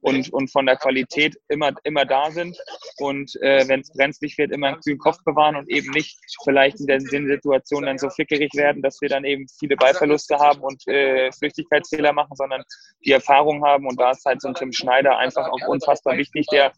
und, 0.01 0.31
und 0.31 0.51
von 0.51 0.65
der 0.65 0.77
Qualität 0.77 1.35
immer, 1.49 1.71
immer 1.83 2.05
da 2.05 2.31
sind. 2.31 2.57
Und 2.97 3.35
äh, 3.41 3.67
wenn 3.67 3.81
es 3.81 3.91
brenzlig 3.91 4.37
wird, 4.37 4.51
immer 4.51 4.67
einen 4.67 4.81
kühlen 4.81 4.99
Kopf 4.99 5.17
bewahren 5.25 5.55
und 5.55 5.69
eben 5.69 5.89
nicht 5.91 6.17
vielleicht 6.43 6.79
in 6.79 6.87
der 6.87 7.01
Situation 7.01 7.83
dann 7.83 7.97
so 7.97 8.09
flickerig 8.09 8.53
werden, 8.55 8.81
dass 8.81 9.01
wir 9.01 9.09
dann 9.09 9.25
eben 9.25 9.47
viele 9.59 9.75
Ballverluste 9.75 10.37
haben 10.37 10.61
und 10.61 10.87
äh, 10.87 11.31
Flüchtigkeitsfehler 11.31 12.13
machen, 12.13 12.35
sondern 12.35 12.63
die 13.05 13.11
Erfahrung 13.11 13.65
haben. 13.65 13.87
Und 13.87 13.99
da 13.99 14.11
ist 14.11 14.25
halt 14.25 14.41
so 14.41 14.49
ein 14.49 14.55
Tim 14.55 14.71
Schneider 14.71 15.17
einfach 15.17 15.47
auch 15.49 15.67
unfassbar 15.67 16.17
wichtig, 16.17 16.45
der 16.51 16.71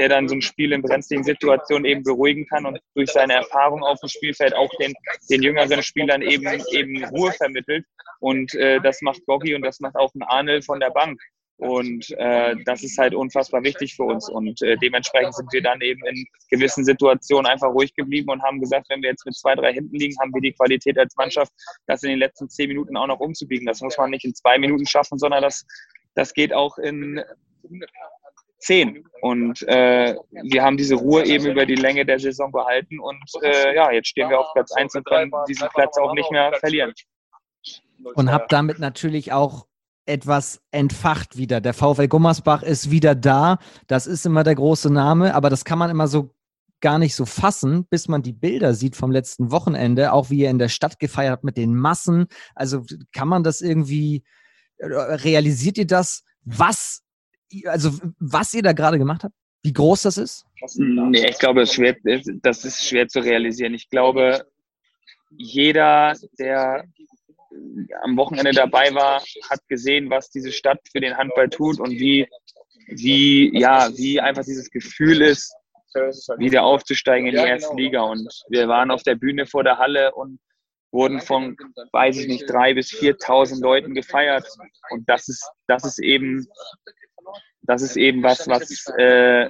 der 0.00 0.08
dann 0.08 0.28
so 0.28 0.34
ein 0.34 0.40
Spiel 0.40 0.72
in 0.72 0.80
brenzligen 0.80 1.22
Situationen 1.22 1.84
eben 1.84 2.02
beruhigen 2.02 2.46
kann 2.46 2.64
und 2.64 2.80
durch 2.94 3.10
seine 3.10 3.34
Erfahrung 3.34 3.82
auf 3.82 4.00
dem 4.00 4.08
Spielfeld 4.08 4.56
auch 4.56 4.70
den, 4.80 4.94
den 5.30 5.42
jüngeren 5.42 5.82
Spielern 5.82 6.22
eben, 6.22 6.46
eben 6.72 7.04
Ruhe 7.04 7.32
vermittelt. 7.32 7.84
Und 8.18 8.54
äh, 8.54 8.80
das 8.80 9.02
macht 9.02 9.26
Goggi 9.26 9.54
und 9.54 9.60
das 9.60 9.78
macht 9.80 9.96
auch 9.96 10.14
ein 10.14 10.22
Arnel 10.22 10.62
von 10.62 10.80
der 10.80 10.88
Bank. 10.88 11.20
Und 11.58 12.08
äh, 12.16 12.56
das 12.64 12.82
ist 12.82 12.96
halt 12.96 13.14
unfassbar 13.14 13.62
wichtig 13.62 13.94
für 13.94 14.04
uns. 14.04 14.30
Und 14.30 14.62
äh, 14.62 14.78
dementsprechend 14.78 15.34
sind 15.34 15.52
wir 15.52 15.60
dann 15.60 15.82
eben 15.82 16.02
in 16.06 16.24
gewissen 16.48 16.82
Situationen 16.82 17.44
einfach 17.44 17.68
ruhig 17.68 17.94
geblieben 17.94 18.30
und 18.30 18.42
haben 18.42 18.58
gesagt, 18.58 18.86
wenn 18.88 19.02
wir 19.02 19.10
jetzt 19.10 19.26
mit 19.26 19.34
zwei, 19.36 19.54
drei 19.54 19.74
hinten 19.74 19.94
liegen, 19.94 20.18
haben 20.18 20.32
wir 20.32 20.40
die 20.40 20.52
Qualität 20.52 20.98
als 20.98 21.14
Mannschaft, 21.16 21.52
das 21.86 22.02
in 22.04 22.08
den 22.08 22.20
letzten 22.20 22.48
zehn 22.48 22.68
Minuten 22.68 22.96
auch 22.96 23.06
noch 23.06 23.20
umzubiegen. 23.20 23.66
Das 23.66 23.82
muss 23.82 23.98
man 23.98 24.08
nicht 24.08 24.24
in 24.24 24.34
zwei 24.34 24.58
Minuten 24.58 24.86
schaffen, 24.86 25.18
sondern 25.18 25.42
das, 25.42 25.66
das 26.14 26.32
geht 26.32 26.54
auch 26.54 26.78
in 26.78 27.22
zehn. 28.60 29.04
Und 29.22 29.62
äh, 29.68 30.14
wir 30.30 30.62
haben 30.62 30.76
diese 30.76 30.94
Ruhe 30.94 31.24
eben 31.24 31.46
über 31.46 31.66
die 31.66 31.74
Länge 31.74 32.06
der 32.06 32.18
Saison 32.18 32.50
behalten. 32.52 32.98
Und 33.00 33.22
äh, 33.42 33.74
ja, 33.74 33.90
jetzt 33.90 34.08
stehen 34.08 34.30
wir 34.30 34.38
auf 34.38 34.52
Platz 34.54 34.72
eins 34.72 34.94
und 34.94 35.04
können 35.04 35.30
diesen 35.48 35.68
Platz 35.68 35.96
auch 35.98 36.14
nicht 36.14 36.30
mehr 36.30 36.52
verlieren. 36.58 36.92
Und 38.14 38.32
habt 38.32 38.52
damit 38.52 38.78
natürlich 38.78 39.32
auch 39.32 39.66
etwas 40.06 40.62
entfacht 40.70 41.36
wieder. 41.36 41.60
Der 41.60 41.74
VfL 41.74 42.08
Gummersbach 42.08 42.62
ist 42.62 42.90
wieder 42.90 43.14
da. 43.14 43.58
Das 43.86 44.06
ist 44.06 44.26
immer 44.26 44.42
der 44.42 44.54
große 44.54 44.92
Name, 44.92 45.34
aber 45.34 45.50
das 45.50 45.64
kann 45.64 45.78
man 45.78 45.90
immer 45.90 46.08
so 46.08 46.34
gar 46.80 46.98
nicht 46.98 47.14
so 47.14 47.26
fassen, 47.26 47.86
bis 47.90 48.08
man 48.08 48.22
die 48.22 48.32
Bilder 48.32 48.74
sieht 48.74 48.96
vom 48.96 49.10
letzten 49.12 49.50
Wochenende, 49.50 50.12
auch 50.12 50.30
wie 50.30 50.40
ihr 50.40 50.50
in 50.50 50.58
der 50.58 50.68
Stadt 50.68 50.98
gefeiert 50.98 51.32
habt 51.32 51.44
mit 51.44 51.58
den 51.58 51.74
Massen. 51.74 52.26
Also 52.54 52.84
kann 53.12 53.28
man 53.28 53.44
das 53.44 53.60
irgendwie, 53.60 54.24
äh, 54.78 54.86
realisiert 54.86 55.76
ihr 55.76 55.86
das, 55.86 56.24
was, 56.42 57.02
also 57.64 57.90
was 58.18 58.54
ihr 58.54 58.62
da 58.62 58.72
gerade 58.72 58.98
gemacht 58.98 59.24
habt? 59.24 59.34
Wie 59.62 59.72
groß 59.72 60.02
das 60.02 60.16
ist? 60.16 60.46
Nee, 60.76 61.28
ich 61.28 61.38
glaube, 61.38 61.60
das 61.60 61.70
ist, 61.70 61.74
schwer, 61.74 61.96
das 62.42 62.64
ist 62.64 62.86
schwer 62.86 63.08
zu 63.08 63.20
realisieren. 63.20 63.74
Ich 63.74 63.90
glaube, 63.90 64.46
jeder, 65.30 66.14
der 66.38 66.84
am 68.02 68.16
Wochenende 68.16 68.52
dabei 68.52 68.94
war, 68.94 69.22
hat 69.50 69.60
gesehen, 69.68 70.08
was 70.08 70.30
diese 70.30 70.52
Stadt 70.52 70.80
für 70.90 71.00
den 71.00 71.16
Handball 71.16 71.48
tut 71.48 71.80
und 71.80 71.90
wie, 71.90 72.26
wie, 72.86 73.50
ja, 73.58 73.90
wie 73.96 74.20
einfach 74.20 74.44
dieses 74.44 74.70
Gefühl 74.70 75.20
ist, 75.20 75.54
wieder 76.38 76.62
aufzusteigen 76.62 77.26
in 77.26 77.34
die 77.34 77.40
erste 77.40 77.74
Liga. 77.74 78.02
Und 78.02 78.28
wir 78.48 78.68
waren 78.68 78.90
auf 78.90 79.02
der 79.02 79.16
Bühne 79.16 79.46
vor 79.46 79.64
der 79.64 79.78
Halle 79.78 80.14
und 80.14 80.38
wurden 80.92 81.20
von, 81.20 81.56
weiß 81.92 82.18
ich 82.18 82.28
nicht, 82.28 82.48
drei 82.48 82.74
bis 82.74 82.90
4.000 82.90 83.60
Leuten 83.60 83.94
gefeiert. 83.94 84.46
Und 84.90 85.08
das 85.08 85.28
ist, 85.28 85.48
das 85.66 85.84
ist 85.84 86.00
eben, 86.00 86.46
das 87.62 87.82
ist 87.82 87.96
eben 87.96 88.22
was, 88.22 88.48
was, 88.48 88.70
äh, 88.98 89.42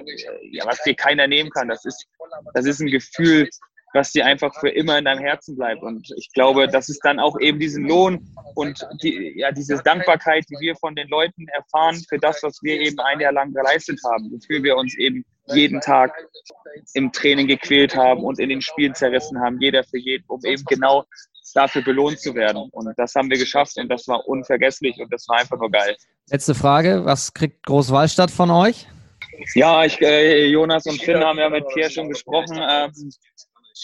ja, 0.51 0.65
was 0.65 0.81
dir 0.83 0.95
keiner 0.95 1.27
nehmen 1.27 1.49
kann. 1.49 1.67
Das 1.67 1.85
ist, 1.85 2.07
das 2.53 2.65
ist 2.65 2.81
ein 2.81 2.87
Gefühl, 2.87 3.49
was 3.93 4.11
dir 4.11 4.25
einfach 4.25 4.53
für 4.59 4.69
immer 4.69 4.97
in 4.97 5.05
deinem 5.05 5.19
Herzen 5.19 5.55
bleibt. 5.57 5.81
Und 5.83 6.09
ich 6.15 6.31
glaube, 6.33 6.67
das 6.67 6.89
ist 6.89 7.01
dann 7.03 7.19
auch 7.19 7.39
eben 7.39 7.59
diesen 7.59 7.87
Lohn 7.87 8.33
und 8.55 8.87
die, 9.01 9.33
ja, 9.37 9.51
diese 9.51 9.81
Dankbarkeit, 9.83 10.45
die 10.49 10.59
wir 10.59 10.75
von 10.75 10.95
den 10.95 11.07
Leuten 11.09 11.47
erfahren 11.49 12.01
für 12.07 12.17
das, 12.17 12.41
was 12.43 12.59
wir 12.61 12.79
eben 12.79 12.99
ein 12.99 13.19
Jahr 13.19 13.33
lang 13.33 13.53
geleistet 13.53 13.99
haben, 14.05 14.31
wofür 14.31 14.63
wir 14.63 14.77
uns 14.77 14.97
eben 14.97 15.25
jeden 15.47 15.81
Tag 15.81 16.13
im 16.93 17.11
Training 17.11 17.47
gequält 17.47 17.95
haben 17.95 18.23
und 18.23 18.39
in 18.39 18.49
den 18.49 18.61
Spielen 18.61 18.95
zerrissen 18.95 19.39
haben, 19.41 19.59
jeder 19.59 19.83
für 19.83 19.97
jeden, 19.97 20.23
um 20.27 20.39
eben 20.45 20.63
genau 20.65 21.03
dafür 21.53 21.81
belohnt 21.83 22.19
zu 22.19 22.35
werden. 22.35 22.69
Und 22.71 22.93
das 22.97 23.15
haben 23.15 23.29
wir 23.29 23.37
geschafft 23.37 23.77
und 23.77 23.89
das 23.89 24.07
war 24.07 24.27
unvergesslich 24.27 24.99
und 24.99 25.11
das 25.11 25.27
war 25.27 25.39
einfach 25.39 25.57
nur 25.57 25.71
geil. 25.71 25.95
Letzte 26.29 26.55
Frage, 26.55 27.05
was 27.05 27.33
kriegt 27.33 27.63
Großwallstadt 27.65 28.31
von 28.31 28.51
euch? 28.51 28.87
Ja, 29.55 29.83
ich, 29.85 29.99
äh, 30.01 30.47
Jonas 30.47 30.85
und 30.85 31.01
Finn 31.01 31.23
haben 31.23 31.39
ja 31.39 31.49
mit 31.49 31.67
Pierre 31.69 31.89
schon 31.89 32.09
gesprochen. 32.09 32.59
Ähm, 32.59 32.91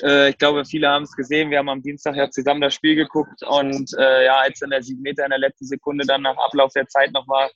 äh, 0.04 0.30
ich 0.30 0.38
glaube, 0.38 0.66
viele 0.66 0.88
haben 0.88 1.04
es 1.04 1.16
gesehen. 1.16 1.50
Wir 1.50 1.60
haben 1.60 1.70
am 1.70 1.82
Dienstag 1.82 2.16
ja 2.16 2.30
zusammen 2.30 2.62
das 2.62 2.74
Spiel 2.74 2.96
geguckt 2.96 3.42
und 3.44 3.92
äh, 3.98 4.26
ja, 4.26 4.38
als 4.40 4.60
dann 4.60 4.70
der 4.70 4.84
sieben 4.84 5.02
Meter 5.02 5.24
in 5.24 5.30
der 5.30 5.40
letzten 5.40 5.66
Sekunde 5.66 6.06
dann 6.06 6.22
nach 6.22 6.38
Ablauf 6.38 6.72
der 6.74 6.88
Zeit 6.88 7.12
noch 7.12 7.28
war 7.28 7.50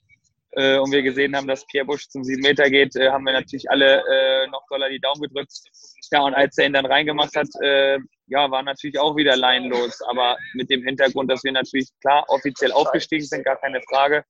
äh, 0.52 0.78
und 0.78 0.92
wir 0.92 1.02
gesehen 1.02 1.36
haben, 1.36 1.46
dass 1.46 1.66
Pierre 1.66 1.86
Busch 1.86 2.08
zum 2.08 2.24
sieben 2.24 2.42
Meter 2.42 2.68
geht, 2.68 2.94
äh, 2.96 3.10
haben 3.10 3.24
wir 3.24 3.32
natürlich 3.32 3.70
alle 3.70 4.02
äh, 4.06 4.46
noch 4.48 4.66
doller 4.68 4.88
die 4.88 5.00
Daumen 5.00 5.20
gedrückt. 5.22 5.52
Ja, 6.10 6.20
und 6.22 6.34
als 6.34 6.58
er 6.58 6.66
ihn 6.66 6.74
dann 6.74 6.86
reingemacht 6.86 7.34
hat, 7.34 7.48
äh, 7.62 7.98
ja, 8.26 8.50
war 8.50 8.62
natürlich 8.62 8.98
auch 8.98 9.16
wieder 9.16 9.36
leinlos, 9.36 10.00
aber 10.08 10.36
mit 10.54 10.70
dem 10.70 10.82
Hintergrund, 10.82 11.30
dass 11.30 11.42
wir 11.44 11.52
natürlich 11.52 11.88
klar 12.00 12.24
offiziell 12.28 12.72
aufgestiegen 12.72 13.24
sind, 13.24 13.44
gar 13.44 13.56
keine 13.56 13.80
Frage. 13.82 14.24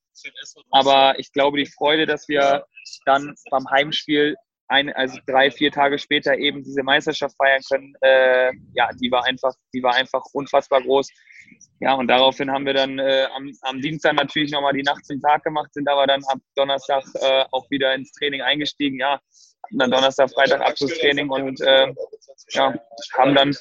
Aber 0.71 1.19
ich 1.19 1.33
glaube, 1.33 1.59
die 1.59 1.67
Freude, 1.67 2.07
dass 2.07 2.29
wir 2.29 2.65
dann 3.05 3.35
beim 3.51 3.69
Heimspiel 3.71 4.37
ein, 4.73 4.93
also 4.93 5.19
drei, 5.27 5.51
vier 5.51 5.71
Tage 5.71 5.99
später 5.99 6.37
eben 6.37 6.63
diese 6.65 6.83
Meisterschaft 6.83 7.37
feiern 7.37 7.61
können, 7.71 7.95
äh, 8.01 8.53
ja, 8.75 8.91
die 9.01 9.11
war 9.11 9.25
einfach, 9.25 9.53
die 9.75 9.83
war 9.83 9.95
einfach 9.95 10.23
unfassbar 10.33 10.83
groß. 10.83 11.09
Ja, 11.81 11.95
und 11.95 12.09
daraufhin 12.09 12.51
haben 12.51 12.65
wir 12.65 12.75
dann 12.75 12.99
äh, 12.99 13.27
am, 13.35 13.51
am, 13.63 13.81
Dienstag 13.81 14.15
natürlich 14.15 14.53
nochmal 14.53 14.73
die 14.73 14.83
Nacht 14.83 15.05
zum 15.05 15.21
Tag 15.21 15.45
gemacht, 15.45 15.73
sind 15.75 15.89
aber 15.89 16.07
dann 16.07 16.23
ab 16.25 16.39
Donnerstag 16.55 17.05
äh, 17.21 17.45
auch 17.51 17.69
wieder 17.71 17.95
ins 17.95 18.13
Training 18.13 18.41
eingestiegen. 18.41 18.99
Ja, 18.99 19.21
hatten 19.65 19.79
dann 19.79 19.91
Donnerstag, 19.91 20.31
Freitag 20.33 20.61
Abschlusstraining 20.61 21.29
und 21.29 21.61
äh, 21.61 21.93
ja, 22.51 22.75
haben 23.17 23.35
dann 23.35 23.55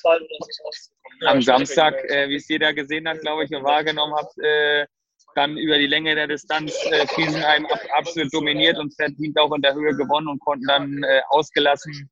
am 1.25 1.41
Samstag, 1.41 1.95
äh, 2.09 2.29
wie 2.29 2.35
es 2.35 2.47
jeder 2.47 2.73
gesehen 2.73 3.07
hat, 3.07 3.19
glaube 3.21 3.43
ich, 3.43 3.51
und 3.51 3.63
wahrgenommen 3.63 4.15
hat, 4.15 4.31
äh, 4.43 4.85
dann 5.35 5.57
über 5.57 5.77
die 5.77 5.87
Länge 5.87 6.15
der 6.15 6.27
Distanz 6.27 6.73
äh, 6.91 7.07
Friesenheim 7.07 7.65
ab, 7.65 7.79
absolut 7.97 8.33
dominiert 8.33 8.77
und 8.77 8.93
verdient 8.95 9.39
auch 9.39 9.53
in 9.53 9.61
der 9.61 9.73
Höhe 9.73 9.95
gewonnen 9.95 10.27
und 10.27 10.39
konnten 10.39 10.67
dann 10.67 11.03
äh, 11.03 11.21
ausgelassen 11.29 12.09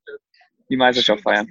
die 0.70 0.76
Meisterschaft 0.76 1.22
feiern. 1.22 1.48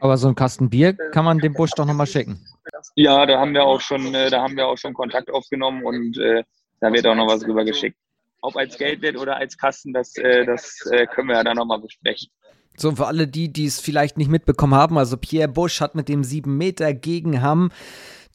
Aber 0.00 0.16
so 0.16 0.28
ein 0.28 0.34
Kasten 0.34 0.70
Bier 0.70 0.94
kann 1.12 1.24
man 1.24 1.38
dem 1.38 1.52
Busch 1.52 1.72
doch 1.76 1.84
nochmal 1.84 2.06
schicken. 2.06 2.46
Ja, 2.94 3.26
da 3.26 3.38
haben 3.38 3.52
wir 3.54 3.64
auch 3.64 3.80
schon, 3.80 4.14
äh, 4.14 4.30
da 4.30 4.42
haben 4.42 4.56
wir 4.56 4.68
auch 4.68 4.78
schon 4.78 4.94
Kontakt 4.94 5.30
aufgenommen 5.30 5.84
und 5.84 6.16
äh, 6.18 6.44
da 6.80 6.92
wird 6.92 7.06
auch 7.06 7.14
noch 7.14 7.26
was 7.26 7.44
rüber 7.44 7.64
geschickt. 7.64 7.96
Ob 8.40 8.56
als 8.56 8.78
Geldwert 8.78 9.16
oder 9.18 9.36
als 9.36 9.56
Kasten, 9.56 9.92
das, 9.92 10.16
äh, 10.16 10.46
das 10.46 10.88
äh, 10.90 11.06
können 11.06 11.28
wir 11.28 11.36
ja 11.36 11.44
dann 11.44 11.56
nochmal 11.56 11.80
besprechen. 11.80 12.28
So, 12.76 12.92
für 12.92 13.06
alle 13.06 13.28
die, 13.28 13.52
die 13.52 13.66
es 13.66 13.80
vielleicht 13.80 14.16
nicht 14.16 14.30
mitbekommen 14.30 14.74
haben, 14.74 14.96
also 14.96 15.16
Pierre 15.16 15.48
Busch 15.48 15.80
hat 15.80 15.94
mit 15.94 16.08
dem 16.08 16.24
7 16.24 16.56
Meter 16.56 16.94
gegen 16.94 17.42
Hamm 17.42 17.70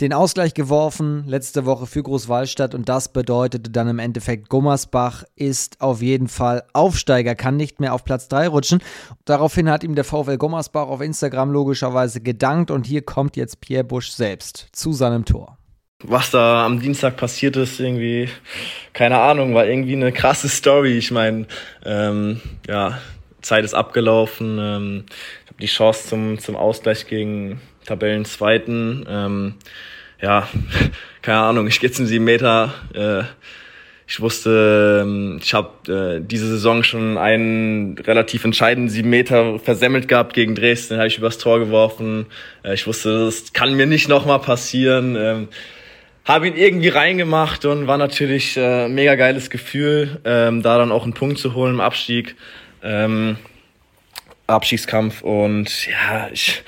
den 0.01 0.13
Ausgleich 0.13 0.53
geworfen 0.53 1.23
letzte 1.27 1.65
Woche 1.65 1.87
für 1.87 2.03
Großwallstadt 2.03 2.75
und 2.75 2.87
das 2.87 3.11
bedeutete 3.11 3.71
dann 3.71 3.87
im 3.87 3.99
Endeffekt, 3.99 4.49
Gummersbach 4.49 5.23
ist 5.35 5.81
auf 5.81 6.01
jeden 6.01 6.27
Fall 6.27 6.63
Aufsteiger, 6.73 7.33
kann 7.35 7.57
nicht 7.57 7.79
mehr 7.79 7.93
auf 7.93 8.03
Platz 8.03 8.27
3 8.27 8.49
rutschen. 8.49 8.83
Daraufhin 9.25 9.69
hat 9.69 9.83
ihm 9.83 9.95
der 9.95 10.03
VfL 10.03 10.37
Gummersbach 10.37 10.87
auf 10.87 11.01
Instagram 11.01 11.51
logischerweise 11.51 12.21
gedankt 12.21 12.69
und 12.69 12.85
hier 12.85 13.01
kommt 13.01 13.35
jetzt 13.35 13.59
Pierre 13.61 13.83
Busch 13.83 14.09
selbst 14.11 14.67
zu 14.71 14.93
seinem 14.93 15.25
Tor. 15.25 15.57
Was 16.03 16.29
da 16.29 16.63
am 16.63 16.79
Dienstag 16.79 17.17
passiert 17.17 17.55
ist, 17.55 17.79
irgendwie, 17.79 18.29
keine 18.93 19.17
Ahnung, 19.17 19.55
war 19.55 19.65
irgendwie 19.65 19.95
eine 19.95 20.11
krasse 20.11 20.47
Story. 20.47 20.95
Ich 20.95 21.09
meine, 21.09 21.47
ähm, 21.83 22.39
ja, 22.67 22.99
Zeit 23.41 23.65
ist 23.65 23.73
abgelaufen. 23.73 24.59
Ähm, 24.59 25.05
ich 25.09 25.49
habe 25.49 25.59
die 25.59 25.67
Chance 25.67 26.07
zum, 26.09 26.37
zum 26.37 26.55
Ausgleich 26.55 27.07
gegen 27.07 27.59
Tabellenzweiten. 27.87 29.05
Ähm, 29.09 29.55
ja, 30.21 30.47
keine 31.23 31.39
Ahnung, 31.39 31.65
ich 31.65 31.79
gehe 31.79 31.91
zum 31.91 32.05
sieben 32.05 32.25
Meter. 32.25 32.73
Äh, 32.93 33.23
ich 34.09 34.21
wusste, 34.21 35.01
ähm, 35.01 35.39
ich 35.41 35.53
habe 35.53 35.71
äh, 35.91 36.21
diese 36.25 36.47
Saison 36.47 36.83
schon 36.83 37.17
einen 37.17 37.97
relativ 37.97 38.45
entscheidenden 38.45 38.89
sieben 38.89 39.09
Meter 39.09 39.59
versemmelt 39.59 40.07
gehabt 40.07 40.33
gegen 40.33 40.55
Dresden, 40.55 40.93
den 40.93 40.99
habe 40.99 41.09
ich 41.09 41.17
übers 41.17 41.37
Tor 41.39 41.59
geworfen. 41.59 42.27
Äh, 42.63 42.75
ich 42.75 42.87
wusste, 42.87 43.25
das 43.25 43.51
kann 43.51 43.75
mir 43.75 43.85
nicht 43.85 44.07
nochmal 44.07 44.39
passieren. 44.39 45.17
Ähm, 45.19 45.47
habe 46.23 46.47
ihn 46.47 46.55
irgendwie 46.55 46.89
reingemacht 46.89 47.65
und 47.65 47.87
war 47.87 47.97
natürlich 47.97 48.55
äh, 48.55 48.87
mega 48.87 49.15
geiles 49.15 49.49
Gefühl, 49.49 50.19
ähm, 50.23 50.61
da 50.61 50.77
dann 50.77 50.91
auch 50.91 51.03
einen 51.03 51.13
Punkt 51.13 51.37
zu 51.37 51.53
holen 51.53 51.75
im 51.75 51.81
Abstieg. 51.81 52.35
Ähm, 52.83 53.37
Abstiegskampf 54.47 55.23
und 55.23 55.87
ja, 55.87 56.29
ich, 56.31 56.63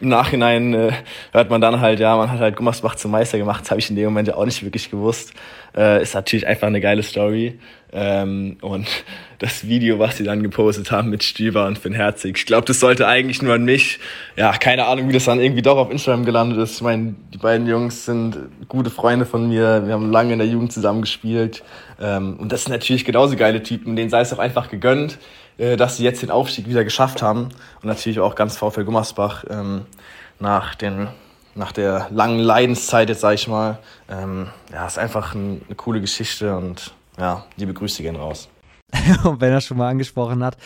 im 0.00 0.08
Nachhinein 0.08 0.72
äh, 0.72 0.92
hört 1.32 1.50
man 1.50 1.60
dann 1.60 1.80
halt, 1.80 2.00
ja, 2.00 2.16
man 2.16 2.30
hat 2.30 2.40
halt 2.40 2.56
Gummersbach 2.56 2.94
zum 2.94 3.10
Meister 3.10 3.36
gemacht, 3.36 3.62
das 3.62 3.70
habe 3.70 3.80
ich 3.80 3.90
in 3.90 3.96
dem 3.96 4.06
Moment 4.06 4.28
ja 4.28 4.34
auch 4.34 4.46
nicht 4.46 4.62
wirklich 4.62 4.90
gewusst. 4.90 5.34
Äh, 5.76 6.02
ist 6.02 6.14
natürlich 6.14 6.46
einfach 6.46 6.66
eine 6.66 6.80
geile 6.80 7.02
Story. 7.02 7.58
Ähm, 7.92 8.56
und 8.62 8.86
das 9.38 9.66
Video, 9.68 9.98
was 9.98 10.16
sie 10.16 10.24
dann 10.24 10.42
gepostet 10.42 10.90
haben 10.90 11.10
mit 11.10 11.22
Stüber 11.22 11.66
und 11.66 11.78
Finn 11.78 11.92
Herzig, 11.92 12.38
ich 12.38 12.46
glaube, 12.46 12.66
das 12.66 12.80
sollte 12.80 13.06
eigentlich 13.06 13.42
nur 13.42 13.54
an 13.54 13.64
mich. 13.64 13.98
Ja, 14.36 14.52
keine 14.52 14.86
Ahnung, 14.86 15.08
wie 15.08 15.12
das 15.12 15.26
dann 15.26 15.40
irgendwie 15.40 15.62
doch 15.62 15.76
auf 15.76 15.90
Instagram 15.90 16.24
gelandet 16.24 16.58
ist. 16.58 16.76
Ich 16.76 16.82
meine, 16.82 17.14
die 17.32 17.38
beiden 17.38 17.66
Jungs 17.66 18.06
sind 18.06 18.38
gute 18.68 18.90
Freunde 18.90 19.26
von 19.26 19.48
mir. 19.48 19.86
Wir 19.86 19.92
haben 19.92 20.10
lange 20.10 20.32
in 20.32 20.38
der 20.38 20.48
Jugend 20.48 20.72
zusammen 20.72 21.02
gespielt. 21.02 21.62
Ähm, 22.00 22.36
und 22.38 22.52
das 22.52 22.64
sind 22.64 22.72
natürlich 22.72 23.04
genauso 23.04 23.36
geile 23.36 23.62
Typen, 23.62 23.96
denen 23.96 24.10
sei 24.10 24.20
es 24.20 24.32
auch 24.32 24.38
einfach 24.38 24.70
gegönnt 24.70 25.18
dass 25.58 25.96
sie 25.96 26.04
jetzt 26.04 26.22
den 26.22 26.30
Aufstieg 26.30 26.68
wieder 26.68 26.84
geschafft 26.84 27.22
haben. 27.22 27.50
Und 27.82 27.84
natürlich 27.84 28.20
auch 28.20 28.34
ganz 28.34 28.56
VfL 28.56 28.84
Gummersbach 28.84 29.44
ähm, 29.50 29.86
nach, 30.38 30.74
den, 30.74 31.08
nach 31.54 31.72
der 31.72 32.08
langen 32.10 32.38
Leidenszeit, 32.38 33.08
jetzt 33.08 33.20
sage 33.20 33.34
ich 33.34 33.48
mal. 33.48 33.78
Ähm, 34.08 34.48
ja, 34.72 34.86
ist 34.86 34.98
einfach 34.98 35.34
ein, 35.34 35.62
eine 35.66 35.74
coole 35.74 36.00
Geschichte 36.00 36.56
und 36.56 36.94
ja, 37.18 37.44
liebe 37.56 37.74
Grüße 37.74 38.02
gehen 38.02 38.16
raus. 38.16 38.48
Und 39.24 39.40
wenn 39.42 39.52
er 39.52 39.60
schon 39.60 39.76
mal 39.76 39.90
angesprochen 39.90 40.42
hat, 40.42 40.56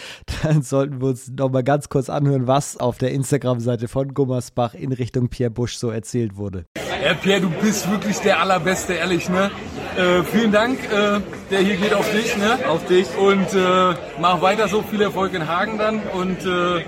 dann 0.42 0.62
sollten 0.62 1.00
wir 1.00 1.08
uns 1.08 1.28
noch 1.28 1.50
mal 1.50 1.64
ganz 1.64 1.88
kurz 1.88 2.08
anhören, 2.08 2.46
was 2.46 2.76
auf 2.76 2.99
der 2.99 3.11
Instagram-Seite 3.11 3.88
von 3.88 4.14
Gummersbach 4.14 4.75
in 4.75 4.92
Richtung 4.92 5.28
Pierre 5.28 5.50
Busch 5.50 5.76
so 5.76 5.90
erzählt 5.90 6.37
wurde. 6.37 6.66
Ja, 7.04 7.14
Pierre, 7.14 7.40
du 7.40 7.50
bist 7.50 7.90
wirklich 7.90 8.18
der 8.18 8.40
Allerbeste, 8.40 8.94
ehrlich, 8.94 9.28
ne? 9.28 9.50
Äh, 9.96 10.22
vielen 10.25 10.52
Dank, 10.52 10.78
äh, 10.90 11.20
der 11.50 11.61
hier 11.61 11.76
geht 11.76 11.92
auf 11.92 12.11
dich, 12.12 12.37
ne? 12.38 12.58
Auf 12.68 12.87
dich. 12.87 13.06
Und 13.18 13.52
äh, 13.52 13.94
mach 14.18 14.40
weiter 14.40 14.66
so, 14.68 14.82
viel 14.82 15.02
Erfolg 15.02 15.34
in 15.34 15.46
Hagen 15.46 15.76
dann 15.76 16.00
und 16.14 16.44
äh, 16.46 16.82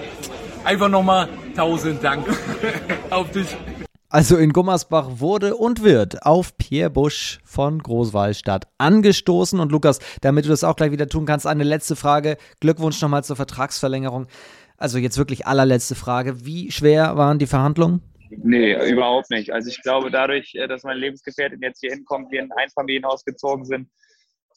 einfach 0.64 0.88
nochmal 0.88 1.28
tausend 1.54 2.02
Dank 2.02 2.26
auf 3.11 3.30
dich. 3.30 3.49
Also 4.08 4.37
in 4.37 4.52
Gummersbach 4.52 5.08
wurde 5.16 5.56
und 5.56 5.82
wird 5.82 6.25
auf 6.25 6.56
Pierre 6.56 6.88
Busch 6.88 7.40
von 7.44 7.80
Großwallstadt 7.82 8.68
angestoßen. 8.78 9.61
Und 9.61 9.73
Lukas, 9.73 9.99
damit 10.20 10.46
du 10.46 10.49
das 10.49 10.64
auch 10.64 10.76
gleich 10.76 10.92
wieder 10.92 11.08
tun 11.08 11.26
kannst, 11.26 11.46
eine 11.46 11.64
letzte 11.64 11.96
Frage. 11.96 12.38
Glückwunsch 12.61 13.02
nochmal 13.02 13.25
zur 13.25 13.37
Vertragsverlängerung. 13.37 14.28
Also 14.78 14.99
jetzt 14.99 15.18
wirklich 15.18 15.46
allerletzte 15.46 15.94
Frage. 15.94 16.46
Wie 16.46 16.70
schwer 16.70 17.16
waren 17.16 17.38
die 17.38 17.46
Verhandlungen? 17.46 18.02
Nee, 18.43 18.91
überhaupt 18.91 19.31
nicht. 19.31 19.53
Also 19.53 19.69
ich 19.69 19.81
glaube, 19.83 20.11
dadurch, 20.11 20.55
äh, 20.55 20.69
dass 20.69 20.83
meine 20.83 21.00
Lebensgefährtin 21.00 21.61
jetzt 21.62 21.81
hier 21.81 21.93
hinkommt, 21.93 22.31
wir 22.31 22.41
in 22.41 22.50
ein 22.53 22.59
Einfamilienhaus 22.59 23.25
gezogen 23.25 23.64
sind 23.64 23.88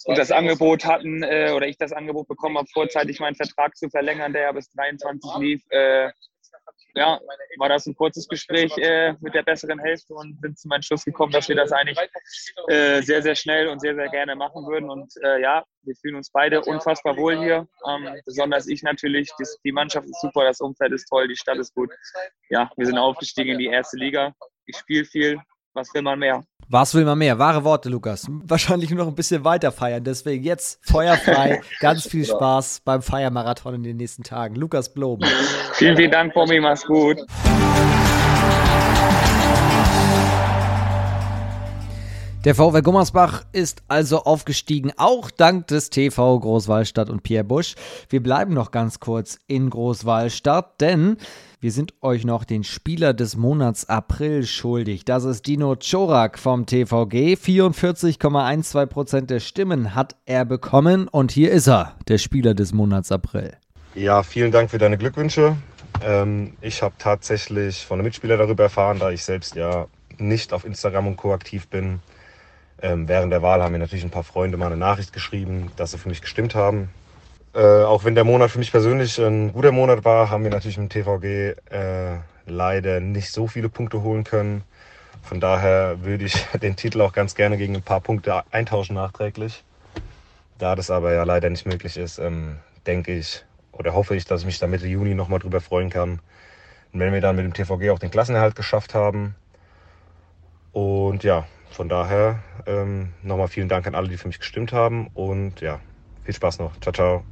und 0.05 0.17
das 0.17 0.31
Angebot 0.31 0.85
hatten, 0.85 1.23
äh, 1.23 1.51
oder 1.55 1.67
ich 1.67 1.77
das 1.77 1.91
Angebot 1.91 2.27
bekommen 2.27 2.57
habe, 2.57 2.67
vorzeitig 2.73 3.19
meinen 3.19 3.35
Vertrag 3.35 3.75
zu 3.75 3.89
verlängern, 3.89 4.33
der 4.33 4.43
ja 4.43 4.51
bis 4.51 4.69
23 4.71 5.31
lief, 5.39 5.61
äh, 5.69 6.11
ja, 6.97 7.19
war 7.57 7.69
das 7.69 7.85
ein 7.85 7.95
kurzes 7.95 8.27
Gespräch 8.27 8.75
äh, 8.77 9.13
mit 9.19 9.33
der 9.33 9.43
besseren 9.43 9.79
Hälfte 9.79 10.13
und 10.13 10.39
sind 10.41 10.57
zu 10.57 10.67
meinem 10.67 10.81
Schluss 10.81 11.05
gekommen, 11.05 11.31
dass 11.31 11.47
wir 11.47 11.55
das 11.55 11.71
eigentlich 11.71 11.97
äh, 12.67 13.01
sehr, 13.01 13.21
sehr 13.21 13.35
schnell 13.35 13.67
und 13.67 13.79
sehr, 13.79 13.95
sehr 13.95 14.09
gerne 14.09 14.35
machen 14.35 14.65
würden. 14.65 14.89
Und 14.89 15.13
äh, 15.23 15.41
ja, 15.41 15.63
wir 15.83 15.95
fühlen 15.95 16.15
uns 16.15 16.31
beide 16.31 16.61
unfassbar 16.61 17.15
wohl 17.17 17.37
hier. 17.37 17.67
Ähm, 17.87 18.19
besonders 18.25 18.67
ich 18.67 18.83
natürlich. 18.83 19.31
Das, 19.37 19.57
die 19.63 19.71
Mannschaft 19.71 20.07
ist 20.07 20.21
super, 20.21 20.43
das 20.43 20.59
Umfeld 20.59 20.91
ist 20.93 21.07
toll, 21.07 21.27
die 21.27 21.37
Stadt 21.37 21.57
ist 21.57 21.73
gut. 21.73 21.91
Ja, 22.49 22.71
wir 22.75 22.85
sind 22.85 22.97
aufgestiegen 22.97 23.53
in 23.53 23.59
die 23.59 23.67
erste 23.67 23.97
Liga. 23.97 24.33
Ich 24.65 24.77
spiele 24.77 25.05
viel. 25.05 25.39
Was 25.77 25.93
will 25.93 26.01
man 26.01 26.17
mehr? 26.17 26.43
Was 26.69 26.95
will 26.95 27.05
man 27.05 27.19
mehr? 27.19 27.37
Wahre 27.37 27.63
Worte, 27.63 27.87
Lukas. 27.87 28.25
Wahrscheinlich 28.29 28.89
nur 28.89 28.97
noch 28.97 29.07
ein 29.07 29.13
bisschen 29.13 29.45
weiter 29.45 29.71
feiern. 29.71 30.03
Deswegen 30.03 30.43
jetzt 30.43 30.79
feuerfrei. 30.81 31.61
Ganz 31.79 32.07
viel 32.07 32.25
Spaß 32.25 32.81
beim 32.83 33.03
Feiermarathon 33.03 33.75
in 33.75 33.83
den 33.83 33.97
nächsten 33.97 34.23
Tagen. 34.23 34.55
Lukas 34.55 34.91
Blom. 34.91 35.19
Vielen, 35.73 35.95
vielen 35.95 36.09
Dank, 36.09 36.33
Bommi. 36.33 36.59
Mach's 36.59 36.83
gut. 36.83 37.19
Der 42.47 42.55
VW 42.55 42.81
Gummersbach 42.81 43.43
ist 43.51 43.83
also 43.89 44.23
aufgestiegen, 44.23 44.93
auch 44.95 45.29
dank 45.31 45.67
des 45.67 45.89
TV 45.89 46.39
Großwallstadt 46.39 47.09
und 47.09 47.21
Pierre 47.21 47.43
Busch. 47.43 47.75
Wir 48.07 48.23
bleiben 48.23 48.53
noch 48.53 48.71
ganz 48.71 49.01
kurz 49.01 49.37
in 49.47 49.69
Großwallstadt, 49.69 50.79
denn 50.79 51.17
wir 51.59 51.73
sind 51.73 51.93
euch 51.99 52.23
noch 52.23 52.45
den 52.45 52.63
Spieler 52.63 53.13
des 53.13 53.35
Monats 53.35 53.89
April 53.89 54.45
schuldig. 54.45 55.03
Das 55.03 55.25
ist 55.25 55.45
Dino 55.45 55.75
Czorak 55.75 56.39
vom 56.39 56.65
TVG. 56.65 57.35
44,12% 57.35 59.25
der 59.25 59.41
Stimmen 59.41 59.93
hat 59.93 60.15
er 60.25 60.45
bekommen 60.45 61.09
und 61.09 61.33
hier 61.33 61.51
ist 61.51 61.67
er, 61.67 61.97
der 62.07 62.17
Spieler 62.17 62.53
des 62.53 62.71
Monats 62.71 63.11
April. 63.11 63.57
Ja, 63.93 64.23
vielen 64.23 64.53
Dank 64.53 64.71
für 64.71 64.77
deine 64.77 64.97
Glückwünsche. 64.97 65.57
Ähm, 66.01 66.53
ich 66.61 66.81
habe 66.81 66.95
tatsächlich 66.97 67.85
von 67.85 67.95
einem 67.99 68.05
Mitspieler 68.05 68.37
darüber 68.37 68.63
erfahren, 68.63 68.99
da 68.99 69.11
ich 69.11 69.25
selbst 69.25 69.55
ja 69.55 69.87
nicht 70.17 70.53
auf 70.53 70.63
Instagram 70.63 71.07
und 71.07 71.17
Co. 71.17 71.33
aktiv 71.33 71.67
bin. 71.67 71.99
Ähm, 72.81 73.07
während 73.07 73.31
der 73.31 73.41
Wahl 73.41 73.63
haben 73.63 73.71
mir 73.71 73.79
natürlich 73.79 74.03
ein 74.03 74.11
paar 74.11 74.23
Freunde 74.23 74.57
mal 74.57 74.67
eine 74.67 74.77
Nachricht 74.77 75.13
geschrieben, 75.13 75.71
dass 75.75 75.91
sie 75.91 75.97
für 75.97 76.09
mich 76.09 76.21
gestimmt 76.21 76.53
haben. 76.53 76.89
Äh, 77.53 77.83
auch 77.83 78.03
wenn 78.03 78.13
der 78.13 78.23
Monat 78.23 78.51
für 78.51 78.59
mich 78.59 78.71
persönlich 78.71 79.17
ein 79.17 79.51
guter 79.51 79.71
Monat 79.71 80.05
war, 80.05 80.29
haben 80.29 80.43
wir 80.43 80.51
natürlich 80.51 80.75
dem 80.75 80.89
TVG 80.89 81.55
äh, 81.71 82.17
leider 82.45 82.99
nicht 82.99 83.31
so 83.31 83.47
viele 83.47 83.69
Punkte 83.69 84.03
holen 84.03 84.23
können. 84.23 84.63
Von 85.23 85.39
daher 85.39 86.03
würde 86.03 86.25
ich 86.25 86.33
den 86.61 86.75
Titel 86.75 87.01
auch 87.01 87.13
ganz 87.13 87.35
gerne 87.35 87.57
gegen 87.57 87.75
ein 87.75 87.81
paar 87.81 88.01
Punkte 88.01 88.43
eintauschen 88.51 88.95
nachträglich. 88.95 89.63
Da 90.59 90.75
das 90.75 90.91
aber 90.91 91.13
ja 91.13 91.23
leider 91.23 91.49
nicht 91.49 91.65
möglich 91.65 91.97
ist, 91.97 92.19
ähm, 92.19 92.57
denke 92.85 93.13
ich 93.13 93.43
oder 93.71 93.93
hoffe 93.93 94.15
ich, 94.15 94.25
dass 94.25 94.41
ich 94.41 94.45
mich 94.45 94.59
da 94.59 94.67
Mitte 94.67 94.87
Juni 94.87 95.15
nochmal 95.15 95.39
drüber 95.39 95.61
freuen 95.61 95.89
kann. 95.89 96.19
Und 96.93 96.99
wenn 96.99 97.13
wir 97.13 97.21
dann 97.21 97.35
mit 97.35 97.45
dem 97.45 97.53
TVG 97.53 97.91
auch 97.91 97.99
den 97.99 98.11
Klassenerhalt 98.11 98.55
geschafft 98.55 98.93
haben. 98.93 99.35
Und 100.73 101.23
ja, 101.23 101.45
von 101.71 101.89
daher 101.89 102.39
ähm, 102.65 103.09
nochmal 103.23 103.47
vielen 103.47 103.69
Dank 103.69 103.87
an 103.87 103.95
alle, 103.95 104.09
die 104.09 104.17
für 104.17 104.27
mich 104.27 104.39
gestimmt 104.39 104.73
haben. 104.73 105.07
Und 105.13 105.61
ja, 105.61 105.79
viel 106.23 106.33
Spaß 106.33 106.59
noch. 106.59 106.79
Ciao, 106.79 106.93
ciao. 106.93 107.23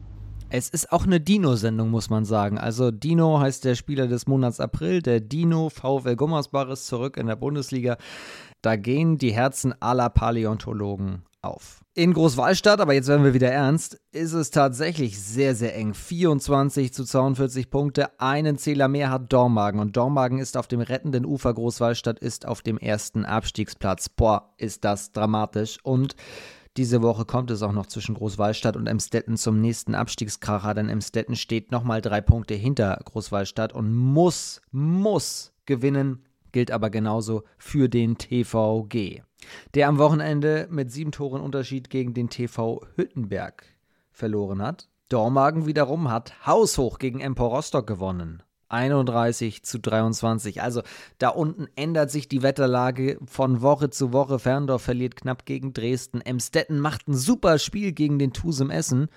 Es 0.50 0.70
ist 0.70 0.92
auch 0.92 1.06
eine 1.06 1.20
Dino-Sendung, 1.20 1.90
muss 1.90 2.10
man 2.10 2.24
sagen. 2.24 2.58
Also 2.58 2.92
Dino 2.92 3.40
heißt 3.40 3.66
der 3.66 3.76
Spieler 3.76 4.08
des 4.08 4.28
Monats 4.28 4.60
April. 4.60 5.02
Der 5.02 5.20
Dino 5.20 5.70
VfL 5.70 6.16
Gummersbach 6.16 6.70
ist 6.70 6.88
zurück 6.88 7.18
in 7.18 7.28
der 7.28 7.36
Bundesliga. 7.36 7.98
Da 8.62 8.76
gehen 8.76 9.18
die 9.18 9.34
Herzen 9.34 9.74
aller 9.82 10.10
Paläontologen 10.10 11.25
auf. 11.46 11.82
In 11.94 12.14
Großwallstadt, 12.14 12.82
aber 12.82 12.94
jetzt 12.94 13.08
werden 13.08 13.24
wir 13.24 13.34
wieder 13.34 13.52
ernst, 13.52 14.02
ist 14.12 14.34
es 14.34 14.52
tatsächlich 14.52 15.18
sehr, 15.22 15.56
sehr 15.56 15.76
eng. 15.78 15.94
24 15.94 16.92
zu 16.92 17.06
42 17.06 17.70
Punkte, 17.70 18.20
einen 18.20 18.58
Zähler 18.58 18.90
mehr 18.90 19.10
hat 19.10 19.32
Dormagen. 19.32 19.80
Und 19.80 19.96
Dormagen 19.96 20.40
ist 20.40 20.58
auf 20.58 20.68
dem 20.68 20.82
rettenden 20.82 21.26
Ufer, 21.26 21.54
Großwallstadt 21.54 22.20
ist 22.20 22.46
auf 22.46 22.62
dem 22.62 22.78
ersten 22.78 23.24
Abstiegsplatz. 23.24 24.10
Boah, 24.10 24.54
ist 24.58 24.84
das 24.84 25.14
dramatisch. 25.14 25.78
Und 25.84 26.18
diese 26.76 27.02
Woche 27.02 27.24
kommt 27.24 27.50
es 27.52 27.64
auch 27.64 27.72
noch 27.72 27.86
zwischen 27.86 28.16
Großwallstadt 28.16 28.76
und 28.76 28.88
Emstetten 28.88 29.38
zum 29.38 29.62
nächsten 29.62 29.96
Abstiegskracher, 29.96 30.74
denn 30.74 30.90
Emstetten 30.90 31.38
steht 31.38 31.72
nochmal 31.72 32.02
drei 32.02 32.20
Punkte 32.20 32.56
hinter 32.56 33.00
Großwallstadt 33.06 33.72
und 33.72 33.96
muss, 33.96 34.62
muss 34.72 35.54
gewinnen, 35.66 36.26
gilt 36.56 36.72
aber 36.72 36.90
genauso 36.90 37.44
für 37.58 37.90
den 37.90 38.18
TVG, 38.18 39.24
der 39.74 39.90
am 39.90 39.98
Wochenende 39.98 40.70
mit 40.72 40.90
sieben 40.90 41.12
Toren 41.12 41.42
Unterschied 41.42 41.90
gegen 41.90 42.14
den 42.14 42.30
TV 42.30 42.82
Hüttenberg 42.96 43.66
verloren 44.10 44.62
hat. 44.62 44.88
Dormagen 45.10 45.66
wiederum 45.66 46.10
hat 46.10 46.48
haushoch 46.48 46.98
gegen 46.98 47.20
Empor 47.20 47.50
Rostock 47.50 47.86
gewonnen. 47.86 48.42
31 48.70 49.64
zu 49.64 49.82
23. 49.82 50.62
Also 50.62 50.82
da 51.18 51.28
unten 51.28 51.68
ändert 51.76 52.10
sich 52.10 52.30
die 52.30 52.42
Wetterlage 52.42 53.20
von 53.26 53.62
Woche 53.62 53.90
zu 53.90 54.14
Woche. 54.14 54.40
Ferndorf 54.40 54.82
verliert 54.82 55.18
knapp 55.18 55.46
gegen 55.46 55.74
Dresden. 55.74 56.22
Emstetten 56.22 56.80
macht 56.80 57.10
ein 57.10 57.16
super 57.16 57.60
Spiel 57.60 57.92
gegen 57.92 58.18
den 58.18 58.32
Tusem 58.32 58.70
Essen. 58.70 59.10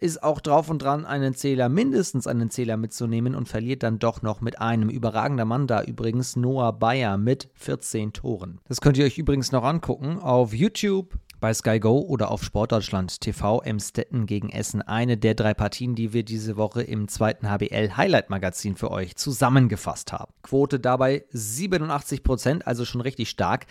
Ist 0.00 0.22
auch 0.22 0.40
drauf 0.40 0.70
und 0.70 0.80
dran, 0.80 1.04
einen 1.04 1.34
Zähler, 1.34 1.68
mindestens 1.68 2.28
einen 2.28 2.50
Zähler 2.50 2.76
mitzunehmen 2.76 3.34
und 3.34 3.48
verliert 3.48 3.82
dann 3.82 3.98
doch 3.98 4.22
noch 4.22 4.40
mit 4.40 4.60
einem. 4.60 4.90
Überragender 4.90 5.44
Mann 5.44 5.66
da 5.66 5.82
übrigens, 5.82 6.36
Noah 6.36 6.72
Bayer 6.72 7.18
mit 7.18 7.48
14 7.54 8.12
Toren. 8.12 8.60
Das 8.68 8.80
könnt 8.80 8.96
ihr 8.96 9.04
euch 9.04 9.18
übrigens 9.18 9.50
noch 9.50 9.64
angucken 9.64 10.20
auf 10.20 10.54
YouTube, 10.54 11.18
bei 11.40 11.52
Sky 11.52 11.80
Go 11.80 11.98
oder 11.98 12.30
auf 12.30 12.44
Sportdeutschland 12.44 13.20
TV 13.20 13.60
Emstetten 13.62 14.26
gegen 14.26 14.50
Essen 14.50 14.82
eine 14.82 15.16
der 15.16 15.34
drei 15.34 15.52
Partien, 15.52 15.96
die 15.96 16.12
wir 16.12 16.22
diese 16.22 16.56
Woche 16.56 16.82
im 16.82 17.08
zweiten 17.08 17.50
HBL 17.50 17.96
Highlight 17.96 18.30
Magazin 18.30 18.76
für 18.76 18.92
euch 18.92 19.16
zusammengefasst 19.16 20.12
haben. 20.12 20.32
Quote 20.42 20.78
dabei 20.78 21.24
87 21.30 22.22
Prozent, 22.22 22.66
also 22.68 22.84
schon 22.84 23.00
richtig 23.00 23.30
stark. 23.30 23.66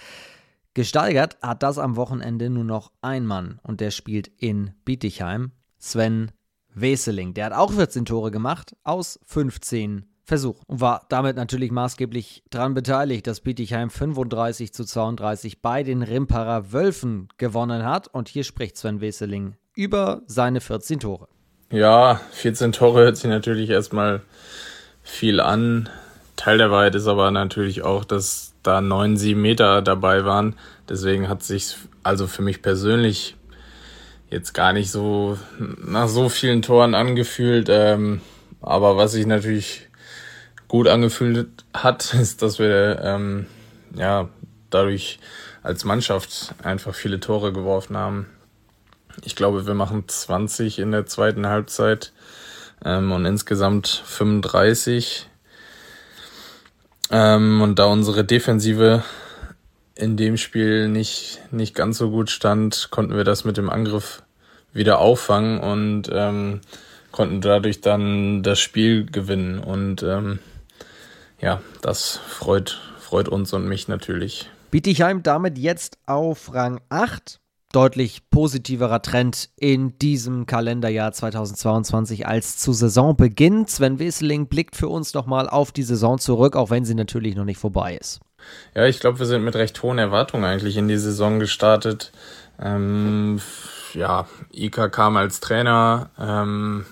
Gesteigert 0.73 1.37
hat 1.41 1.63
das 1.63 1.77
am 1.77 1.95
Wochenende 1.95 2.49
nur 2.49 2.63
noch 2.63 2.91
ein 3.01 3.25
Mann 3.25 3.59
und 3.63 3.81
der 3.81 3.91
spielt 3.91 4.27
in 4.37 4.71
Bietigheim, 4.85 5.51
Sven 5.77 6.31
Weseling. 6.73 7.33
Der 7.33 7.45
hat 7.45 7.53
auch 7.53 7.71
14 7.71 8.05
Tore 8.05 8.31
gemacht 8.31 8.75
aus 8.83 9.19
15 9.25 10.05
Versuch 10.23 10.61
und 10.67 10.81
war 10.81 11.05
damit 11.07 11.37
natürlich 11.37 11.71
maßgeblich 11.71 12.43
daran 12.49 12.73
beteiligt, 12.73 13.27
dass 13.27 13.39
Bietigheim 13.39 13.89
35 13.89 14.73
zu 14.73 14.83
32 14.83 15.61
bei 15.61 15.83
den 15.83 16.03
Rimperer 16.03 16.73
Wölfen 16.73 17.29
gewonnen 17.37 17.85
hat. 17.85 18.09
Und 18.09 18.27
hier 18.27 18.43
spricht 18.43 18.75
Sven 18.75 18.99
Weseling 18.99 19.55
über 19.73 20.23
seine 20.27 20.59
14 20.59 20.99
Tore. 20.99 21.29
Ja, 21.71 22.19
14 22.31 22.73
Tore 22.73 23.01
hört 23.01 23.17
sich 23.17 23.29
natürlich 23.29 23.69
erstmal 23.69 24.21
viel 25.01 25.39
an. 25.39 25.89
Teil 26.35 26.57
der 26.57 26.71
Wahrheit 26.71 26.95
ist 26.95 27.07
aber 27.07 27.31
natürlich 27.31 27.83
auch, 27.83 28.03
dass 28.03 28.53
da 28.63 28.81
9, 28.81 29.15
7 29.15 29.41
Meter 29.41 29.81
dabei 29.81 30.25
waren. 30.25 30.55
Deswegen 30.89 31.29
hat 31.29 31.43
sich 31.43 31.77
also 32.03 32.27
für 32.27 32.41
mich 32.41 32.61
persönlich 32.61 33.37
jetzt 34.29 34.53
gar 34.53 34.73
nicht 34.73 34.91
so 34.91 35.37
nach 35.59 36.07
so 36.07 36.29
vielen 36.29 36.61
Toren 36.61 36.95
angefühlt. 36.95 37.67
Ähm, 37.69 38.21
aber 38.61 38.97
was 38.97 39.13
ich 39.13 39.25
natürlich 39.25 39.87
gut 40.67 40.87
angefühlt 40.87 41.47
hat, 41.73 42.13
ist, 42.19 42.41
dass 42.41 42.59
wir 42.59 42.99
ähm, 43.03 43.47
ja 43.95 44.29
dadurch 44.69 45.19
als 45.63 45.85
Mannschaft 45.85 46.53
einfach 46.63 46.93
viele 46.93 47.19
Tore 47.19 47.51
geworfen 47.51 47.97
haben. 47.97 48.27
Ich 49.23 49.35
glaube, 49.35 49.65
wir 49.65 49.73
machen 49.73 50.07
20 50.07 50.79
in 50.79 50.91
der 50.91 51.05
zweiten 51.05 51.47
Halbzeit 51.47 52.13
ähm, 52.85 53.11
und 53.11 53.25
insgesamt 53.25 53.87
35. 54.05 55.27
Ähm, 57.09 57.61
und 57.61 57.79
da 57.79 57.85
unsere 57.85 58.23
Defensive 58.23 59.03
in 59.97 60.17
dem 60.17 60.37
Spiel 60.37 60.87
nicht, 60.87 61.39
nicht 61.51 61.75
ganz 61.75 61.97
so 61.97 62.09
gut 62.09 62.29
stand, 62.29 62.89
konnten 62.91 63.15
wir 63.15 63.23
das 63.23 63.45
mit 63.45 63.57
dem 63.57 63.69
Angriff 63.69 64.23
wieder 64.73 64.99
auffangen 64.99 65.59
und 65.59 66.09
ähm, 66.11 66.61
konnten 67.11 67.41
dadurch 67.41 67.81
dann 67.81 68.43
das 68.43 68.59
Spiel 68.59 69.05
gewinnen. 69.05 69.59
Und 69.59 70.03
ähm, 70.03 70.39
ja, 71.41 71.61
das 71.81 72.17
freut, 72.27 72.79
freut 72.99 73.27
uns 73.27 73.53
und 73.53 73.67
mich 73.67 73.87
natürlich. 73.87 74.49
Bietigheim 74.71 75.23
damit 75.23 75.57
jetzt 75.57 75.97
auf 76.05 76.53
Rang 76.53 76.81
8 76.89 77.39
deutlich 77.71 78.29
positiverer 78.29 79.01
Trend 79.01 79.49
in 79.57 79.97
diesem 79.99 80.45
Kalenderjahr 80.45 81.11
2022 81.11 82.25
als 82.27 82.57
zu 82.57 82.73
Saisonbeginn. 82.73 83.67
Sven 83.67 83.99
Wesseling 83.99 84.47
blickt 84.47 84.75
für 84.75 84.87
uns 84.87 85.13
nochmal 85.13 85.49
auf 85.49 85.71
die 85.71 85.83
Saison 85.83 86.17
zurück, 86.17 86.55
auch 86.55 86.69
wenn 86.69 86.85
sie 86.85 86.95
natürlich 86.95 87.35
noch 87.35 87.45
nicht 87.45 87.59
vorbei 87.59 87.97
ist. 87.97 88.19
Ja, 88.75 88.85
ich 88.85 88.99
glaube, 88.99 89.19
wir 89.19 89.25
sind 89.25 89.43
mit 89.43 89.55
recht 89.55 89.81
hohen 89.81 89.97
Erwartungen 89.97 90.45
eigentlich 90.45 90.77
in 90.77 90.87
die 90.87 90.97
Saison 90.97 91.39
gestartet. 91.39 92.11
Ähm, 92.61 93.41
ja, 93.93 94.27
Ika 94.51 94.89
kam 94.89 95.17
als 95.17 95.39
Trainer. 95.39 96.09
Ähm, 96.19 96.85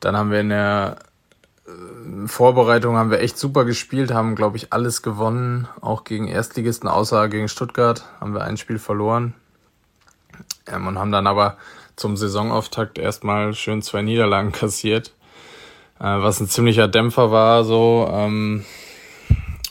dann 0.00 0.16
haben 0.16 0.30
wir 0.30 0.40
in 0.40 0.50
der 0.50 0.98
äh, 1.66 2.28
Vorbereitung 2.28 2.96
haben 2.96 3.10
wir 3.10 3.20
echt 3.20 3.38
super 3.38 3.64
gespielt, 3.64 4.12
haben, 4.12 4.34
glaube 4.34 4.56
ich, 4.56 4.72
alles 4.72 5.02
gewonnen, 5.02 5.68
auch 5.80 6.04
gegen 6.04 6.28
Erstligisten, 6.28 6.88
außer 6.88 7.28
gegen 7.28 7.48
Stuttgart 7.48 8.04
haben 8.20 8.34
wir 8.34 8.42
ein 8.42 8.56
Spiel 8.56 8.78
verloren. 8.78 9.34
Ähm, 10.66 10.86
und 10.86 10.98
haben 10.98 11.12
dann 11.12 11.26
aber 11.26 11.56
zum 11.96 12.16
Saisonauftakt 12.16 12.98
erstmal 12.98 13.54
schön 13.54 13.82
zwei 13.82 14.02
Niederlagen 14.02 14.52
kassiert, 14.52 15.14
äh, 15.98 16.04
was 16.04 16.40
ein 16.40 16.48
ziemlicher 16.48 16.88
Dämpfer 16.88 17.30
war. 17.30 17.64
So 17.64 18.08
ähm, 18.12 18.64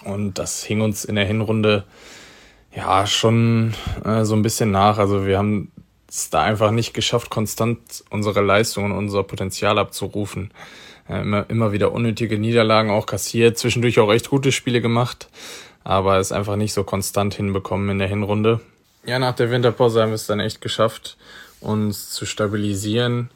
und 0.05 0.35
das 0.35 0.63
hing 0.63 0.81
uns 0.81 1.03
in 1.03 1.15
der 1.15 1.25
Hinrunde 1.25 1.83
ja 2.73 3.05
schon 3.07 3.73
äh, 4.03 4.23
so 4.23 4.35
ein 4.35 4.41
bisschen 4.41 4.71
nach. 4.71 4.97
Also 4.97 5.25
wir 5.25 5.37
haben 5.37 5.71
es 6.07 6.29
da 6.29 6.43
einfach 6.43 6.71
nicht 6.71 6.93
geschafft, 6.93 7.29
konstant 7.29 8.03
unsere 8.09 8.41
Leistungen 8.41 8.91
unser 8.91 9.23
Potenzial 9.23 9.77
abzurufen. 9.77 10.51
Äh, 11.09 11.21
immer, 11.21 11.49
immer 11.49 11.71
wieder 11.71 11.91
unnötige 11.91 12.37
Niederlagen 12.37 12.89
auch 12.89 13.05
kassiert, 13.05 13.57
zwischendurch 13.57 13.99
auch 13.99 14.11
echt 14.11 14.29
gute 14.29 14.51
Spiele 14.51 14.81
gemacht, 14.81 15.27
aber 15.83 16.17
es 16.17 16.31
einfach 16.31 16.55
nicht 16.55 16.73
so 16.73 16.83
konstant 16.83 17.33
hinbekommen 17.33 17.89
in 17.89 17.99
der 17.99 18.07
Hinrunde. 18.07 18.59
Ja, 19.05 19.19
nach 19.19 19.35
der 19.35 19.51
Winterpause 19.51 20.01
haben 20.01 20.09
wir 20.09 20.15
es 20.15 20.25
dann 20.25 20.39
echt 20.39 20.61
geschafft, 20.61 21.17
uns 21.61 22.09
zu 22.09 22.25
stabilisieren 22.25 23.29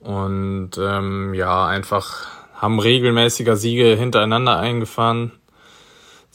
und 0.00 0.72
ähm, 0.78 1.32
ja, 1.34 1.66
einfach 1.66 2.26
haben 2.54 2.78
regelmäßiger 2.78 3.56
Siege 3.56 3.96
hintereinander 3.96 4.58
eingefahren, 4.58 5.32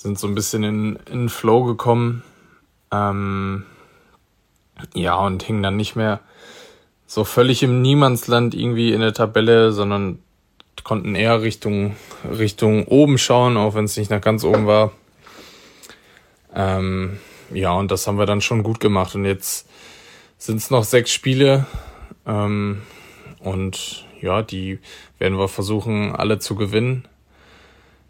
sind 0.06 0.20
so 0.20 0.28
ein 0.28 0.36
bisschen 0.36 0.64
in, 0.64 1.00
in 1.12 1.30
Flow 1.30 1.64
gekommen. 1.64 2.24
Ähm, 2.92 3.66
ja, 4.94 5.16
und 5.16 5.42
hingen 5.42 5.64
dann 5.64 5.78
nicht 5.78 5.96
mehr 5.96 6.20
so 7.08 7.24
völlig 7.24 7.64
im 7.64 7.82
Niemandsland 7.82 8.54
irgendwie 8.54 8.94
in 8.94 9.02
der 9.02 9.14
Tabelle, 9.14 9.72
sondern 9.72 10.20
konnten 10.84 11.16
eher 11.16 11.42
Richtung, 11.42 11.96
Richtung 12.24 12.86
oben 12.86 13.18
schauen, 13.18 13.58
auch 13.58 13.74
wenn 13.74 13.86
es 13.86 13.98
nicht 13.98 14.12
nach 14.12 14.22
ganz 14.22 14.44
oben 14.44 14.68
war. 14.68 14.92
Ähm, 16.54 17.20
ja, 17.52 17.74
und 17.74 17.90
das 17.90 18.06
haben 18.06 18.20
wir 18.20 18.28
dann 18.28 18.42
schon 18.42 18.62
gut 18.62 18.80
gemacht. 18.80 19.16
Und 19.16 19.26
jetzt 19.26 19.68
sind 20.38 20.58
es 20.58 20.70
noch 20.70 20.84
sechs 20.84 21.12
Spiele. 21.12 21.66
Ähm, 22.28 22.84
und 23.40 24.06
ja, 24.22 24.44
die 24.44 24.80
werden 25.18 25.40
wir 25.40 25.48
versuchen, 25.48 26.16
alle 26.16 26.38
zu 26.38 26.54
gewinnen. 26.54 27.08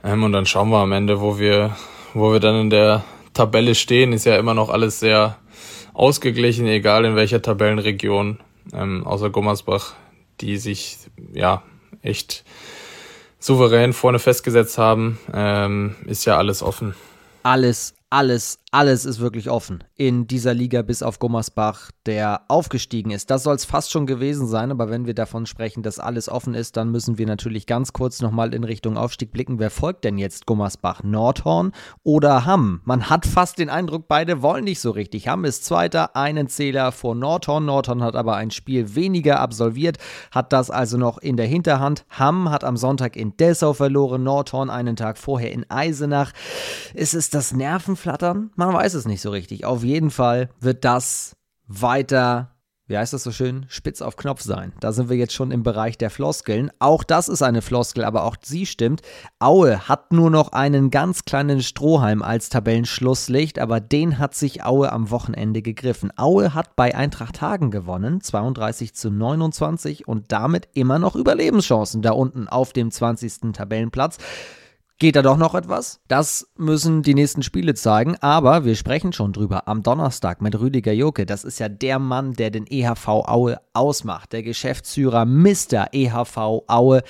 Ähm, 0.05 0.23
und 0.23 0.31
dann 0.31 0.45
schauen 0.45 0.69
wir 0.69 0.77
am 0.77 0.91
Ende, 0.91 1.19
wo 1.19 1.39
wir, 1.39 1.75
wo 2.13 2.31
wir 2.31 2.39
dann 2.39 2.55
in 2.61 2.69
der 2.69 3.03
Tabelle 3.33 3.73
stehen. 3.75 4.13
Ist 4.13 4.25
ja 4.25 4.37
immer 4.37 4.53
noch 4.53 4.69
alles 4.69 4.99
sehr 4.99 5.37
ausgeglichen, 5.93 6.67
egal 6.67 7.05
in 7.05 7.15
welcher 7.15 7.41
Tabellenregion, 7.41 8.39
ähm, 8.71 9.05
außer 9.05 9.31
Gummersbach, 9.31 9.93
die 10.41 10.57
sich 10.57 10.97
ja 11.33 11.63
echt 12.03 12.43
souverän 13.39 13.93
vorne 13.93 14.19
festgesetzt 14.19 14.77
haben, 14.77 15.17
ähm, 15.33 15.95
ist 16.05 16.25
ja 16.25 16.37
alles 16.37 16.61
offen. 16.61 16.93
Alles 17.43 17.95
alles, 18.15 18.59
alles 18.75 19.05
ist 19.05 19.21
wirklich 19.21 19.49
offen 19.49 19.85
in 19.95 20.27
dieser 20.27 20.53
Liga 20.53 20.81
bis 20.81 21.01
auf 21.01 21.17
Gummersbach, 21.19 21.91
der 22.05 22.41
aufgestiegen 22.49 23.11
ist. 23.11 23.31
Das 23.31 23.43
soll 23.43 23.55
es 23.55 23.63
fast 23.63 23.89
schon 23.89 24.05
gewesen 24.05 24.47
sein, 24.47 24.69
aber 24.69 24.89
wenn 24.89 25.05
wir 25.05 25.13
davon 25.13 25.45
sprechen, 25.45 25.81
dass 25.81 25.97
alles 25.97 26.27
offen 26.27 26.53
ist, 26.53 26.75
dann 26.75 26.91
müssen 26.91 27.17
wir 27.17 27.25
natürlich 27.25 27.67
ganz 27.67 27.93
kurz 27.93 28.21
nochmal 28.21 28.53
in 28.53 28.65
Richtung 28.65 28.97
Aufstieg 28.97 29.31
blicken. 29.31 29.59
Wer 29.59 29.69
folgt 29.69 30.03
denn 30.03 30.17
jetzt 30.17 30.45
Gummersbach? 30.45 31.03
Nordhorn 31.03 31.71
oder 32.03 32.45
Hamm? 32.45 32.81
Man 32.83 33.09
hat 33.09 33.25
fast 33.25 33.59
den 33.59 33.69
Eindruck, 33.69 34.09
beide 34.09 34.41
wollen 34.41 34.65
nicht 34.65 34.81
so 34.81 34.91
richtig. 34.91 35.29
Hamm 35.29 35.45
ist 35.45 35.63
Zweiter, 35.63 36.17
einen 36.17 36.49
Zähler 36.49 36.91
vor 36.91 37.15
Nordhorn. 37.15 37.63
Nordhorn 37.63 38.03
hat 38.03 38.17
aber 38.17 38.35
ein 38.35 38.51
Spiel 38.51 38.93
weniger 38.93 39.39
absolviert, 39.39 39.99
hat 40.31 40.51
das 40.51 40.69
also 40.69 40.97
noch 40.97 41.17
in 41.19 41.37
der 41.37 41.47
Hinterhand. 41.47 42.03
Hamm 42.09 42.51
hat 42.51 42.65
am 42.65 42.75
Sonntag 42.75 43.15
in 43.15 43.37
Dessau 43.37 43.71
verloren, 43.71 44.23
Nordhorn 44.23 44.69
einen 44.69 44.97
Tag 44.97 45.17
vorher 45.17 45.53
in 45.53 45.65
Eisenach. 45.69 46.33
Ist 46.93 47.13
es 47.13 47.29
das 47.29 47.53
Nervenflattern? 47.53 47.95
flattern? 47.95 48.51
Man 48.65 48.75
weiß 48.75 48.93
es 48.93 49.05
nicht 49.05 49.21
so 49.21 49.29
richtig. 49.29 49.65
Auf 49.65 49.83
jeden 49.83 50.11
Fall 50.11 50.49
wird 50.59 50.85
das 50.85 51.35
weiter 51.67 52.55
wie 52.87 52.97
heißt 52.97 53.13
das 53.13 53.23
so 53.23 53.31
schön, 53.31 53.65
spitz 53.67 54.01
auf 54.03 54.15
Knopf 54.15 54.41
sein. 54.41 54.71
Da 54.79 54.91
sind 54.91 55.09
wir 55.09 55.17
jetzt 55.17 55.33
schon 55.33 55.49
im 55.49 55.63
Bereich 55.63 55.97
der 55.97 56.11
Floskeln. 56.11 56.69
Auch 56.77 57.03
das 57.03 57.27
ist 57.27 57.41
eine 57.41 57.63
Floskel, 57.63 58.03
aber 58.03 58.25
auch 58.25 58.35
sie 58.43 58.67
stimmt. 58.67 59.01
Aue 59.39 59.87
hat 59.87 60.13
nur 60.13 60.29
noch 60.29 60.51
einen 60.51 60.91
ganz 60.91 61.25
kleinen 61.25 61.63
Strohhalm 61.63 62.21
als 62.21 62.49
Tabellenschlusslicht, 62.49 63.57
aber 63.57 63.79
den 63.79 64.19
hat 64.19 64.35
sich 64.35 64.63
Aue 64.63 64.91
am 64.91 65.09
Wochenende 65.09 65.63
gegriffen. 65.63 66.11
Aue 66.15 66.53
hat 66.53 66.75
bei 66.75 66.93
Eintracht 66.93 67.41
Hagen 67.41 67.71
gewonnen, 67.71 68.21
32 68.21 68.93
zu 68.93 69.09
29 69.09 70.07
und 70.07 70.31
damit 70.31 70.67
immer 70.73 70.99
noch 70.99 71.15
Überlebenschancen 71.15 72.03
da 72.03 72.11
unten 72.11 72.47
auf 72.47 72.71
dem 72.71 72.91
20. 72.91 73.51
Tabellenplatz. 73.53 74.19
Geht 74.97 75.17
da 75.17 75.21
doch 75.21 75.35
noch 75.35 75.55
etwas? 75.55 75.99
Das 76.07 76.47
müssen 76.55 77.01
die 77.01 77.15
nächsten 77.15 77.43
Spiele 77.43 77.73
zeigen, 77.73 78.15
aber 78.21 78.63
wir 78.63 78.75
sprechen 78.75 79.11
schon 79.11 79.33
drüber 79.33 79.67
am 79.67 79.83
Donnerstag 79.83 80.41
mit 80.41 80.57
Rüdiger 80.57 80.93
Joke. 80.93 81.25
Das 81.25 81.43
ist 81.43 81.59
ja 81.59 81.67
der 81.67 81.99
Mann, 81.99 82.31
der 82.31 82.49
den 82.49 82.65
EHV 82.65 83.05
Aue 83.09 83.59
ausmacht, 83.73 84.31
der 84.31 84.41
Geschäftsführer 84.41 85.25
Mr. 85.25 85.87
EHV 85.91 86.63
Aue. 86.67 87.03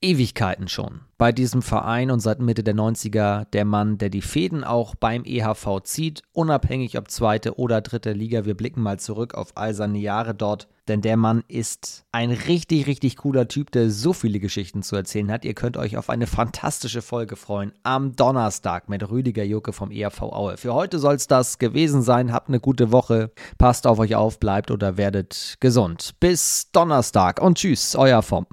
Ewigkeiten 0.00 0.68
schon 0.68 1.00
bei 1.18 1.32
diesem 1.32 1.60
Verein 1.60 2.12
und 2.12 2.20
seit 2.20 2.38
Mitte 2.38 2.62
der 2.62 2.76
90er 2.76 3.46
der 3.52 3.64
Mann, 3.64 3.98
der 3.98 4.08
die 4.08 4.22
Fäden 4.22 4.62
auch 4.62 4.94
beim 4.94 5.24
EHV 5.24 5.80
zieht, 5.82 6.22
unabhängig 6.32 6.96
ob 6.96 7.10
zweite 7.10 7.58
oder 7.58 7.80
dritte 7.80 8.12
Liga. 8.12 8.44
Wir 8.44 8.56
blicken 8.56 8.80
mal 8.80 9.00
zurück 9.00 9.34
auf 9.34 9.56
all 9.56 9.74
seine 9.74 9.98
Jahre 9.98 10.36
dort, 10.36 10.68
denn 10.86 11.00
der 11.00 11.16
Mann 11.16 11.42
ist 11.48 12.04
ein 12.12 12.30
richtig, 12.30 12.86
richtig 12.86 13.16
cooler 13.16 13.48
Typ, 13.48 13.72
der 13.72 13.90
so 13.90 14.12
viele 14.12 14.38
Geschichten 14.38 14.84
zu 14.84 14.94
erzählen 14.94 15.32
hat. 15.32 15.44
Ihr 15.44 15.54
könnt 15.54 15.76
euch 15.76 15.96
auf 15.96 16.08
eine 16.08 16.28
fantastische 16.28 17.02
Folge 17.02 17.34
freuen 17.34 17.72
am 17.82 18.14
Donnerstag 18.14 18.88
mit 18.88 19.10
Rüdiger 19.10 19.42
Jucke 19.42 19.72
vom 19.72 19.90
EHV 19.90 20.22
Aue. 20.22 20.56
Für 20.56 20.74
heute 20.74 21.00
soll 21.00 21.16
es 21.16 21.26
das 21.26 21.58
gewesen 21.58 22.02
sein. 22.02 22.32
Habt 22.32 22.48
eine 22.48 22.60
gute 22.60 22.92
Woche, 22.92 23.32
passt 23.58 23.88
auf 23.88 23.98
euch 23.98 24.14
auf, 24.14 24.38
bleibt 24.38 24.70
oder 24.70 24.96
werdet 24.96 25.56
gesund. 25.58 26.14
Bis 26.20 26.70
Donnerstag 26.70 27.42
und 27.42 27.58
tschüss, 27.58 27.96
euer 27.96 28.22
Vom. 28.22 28.46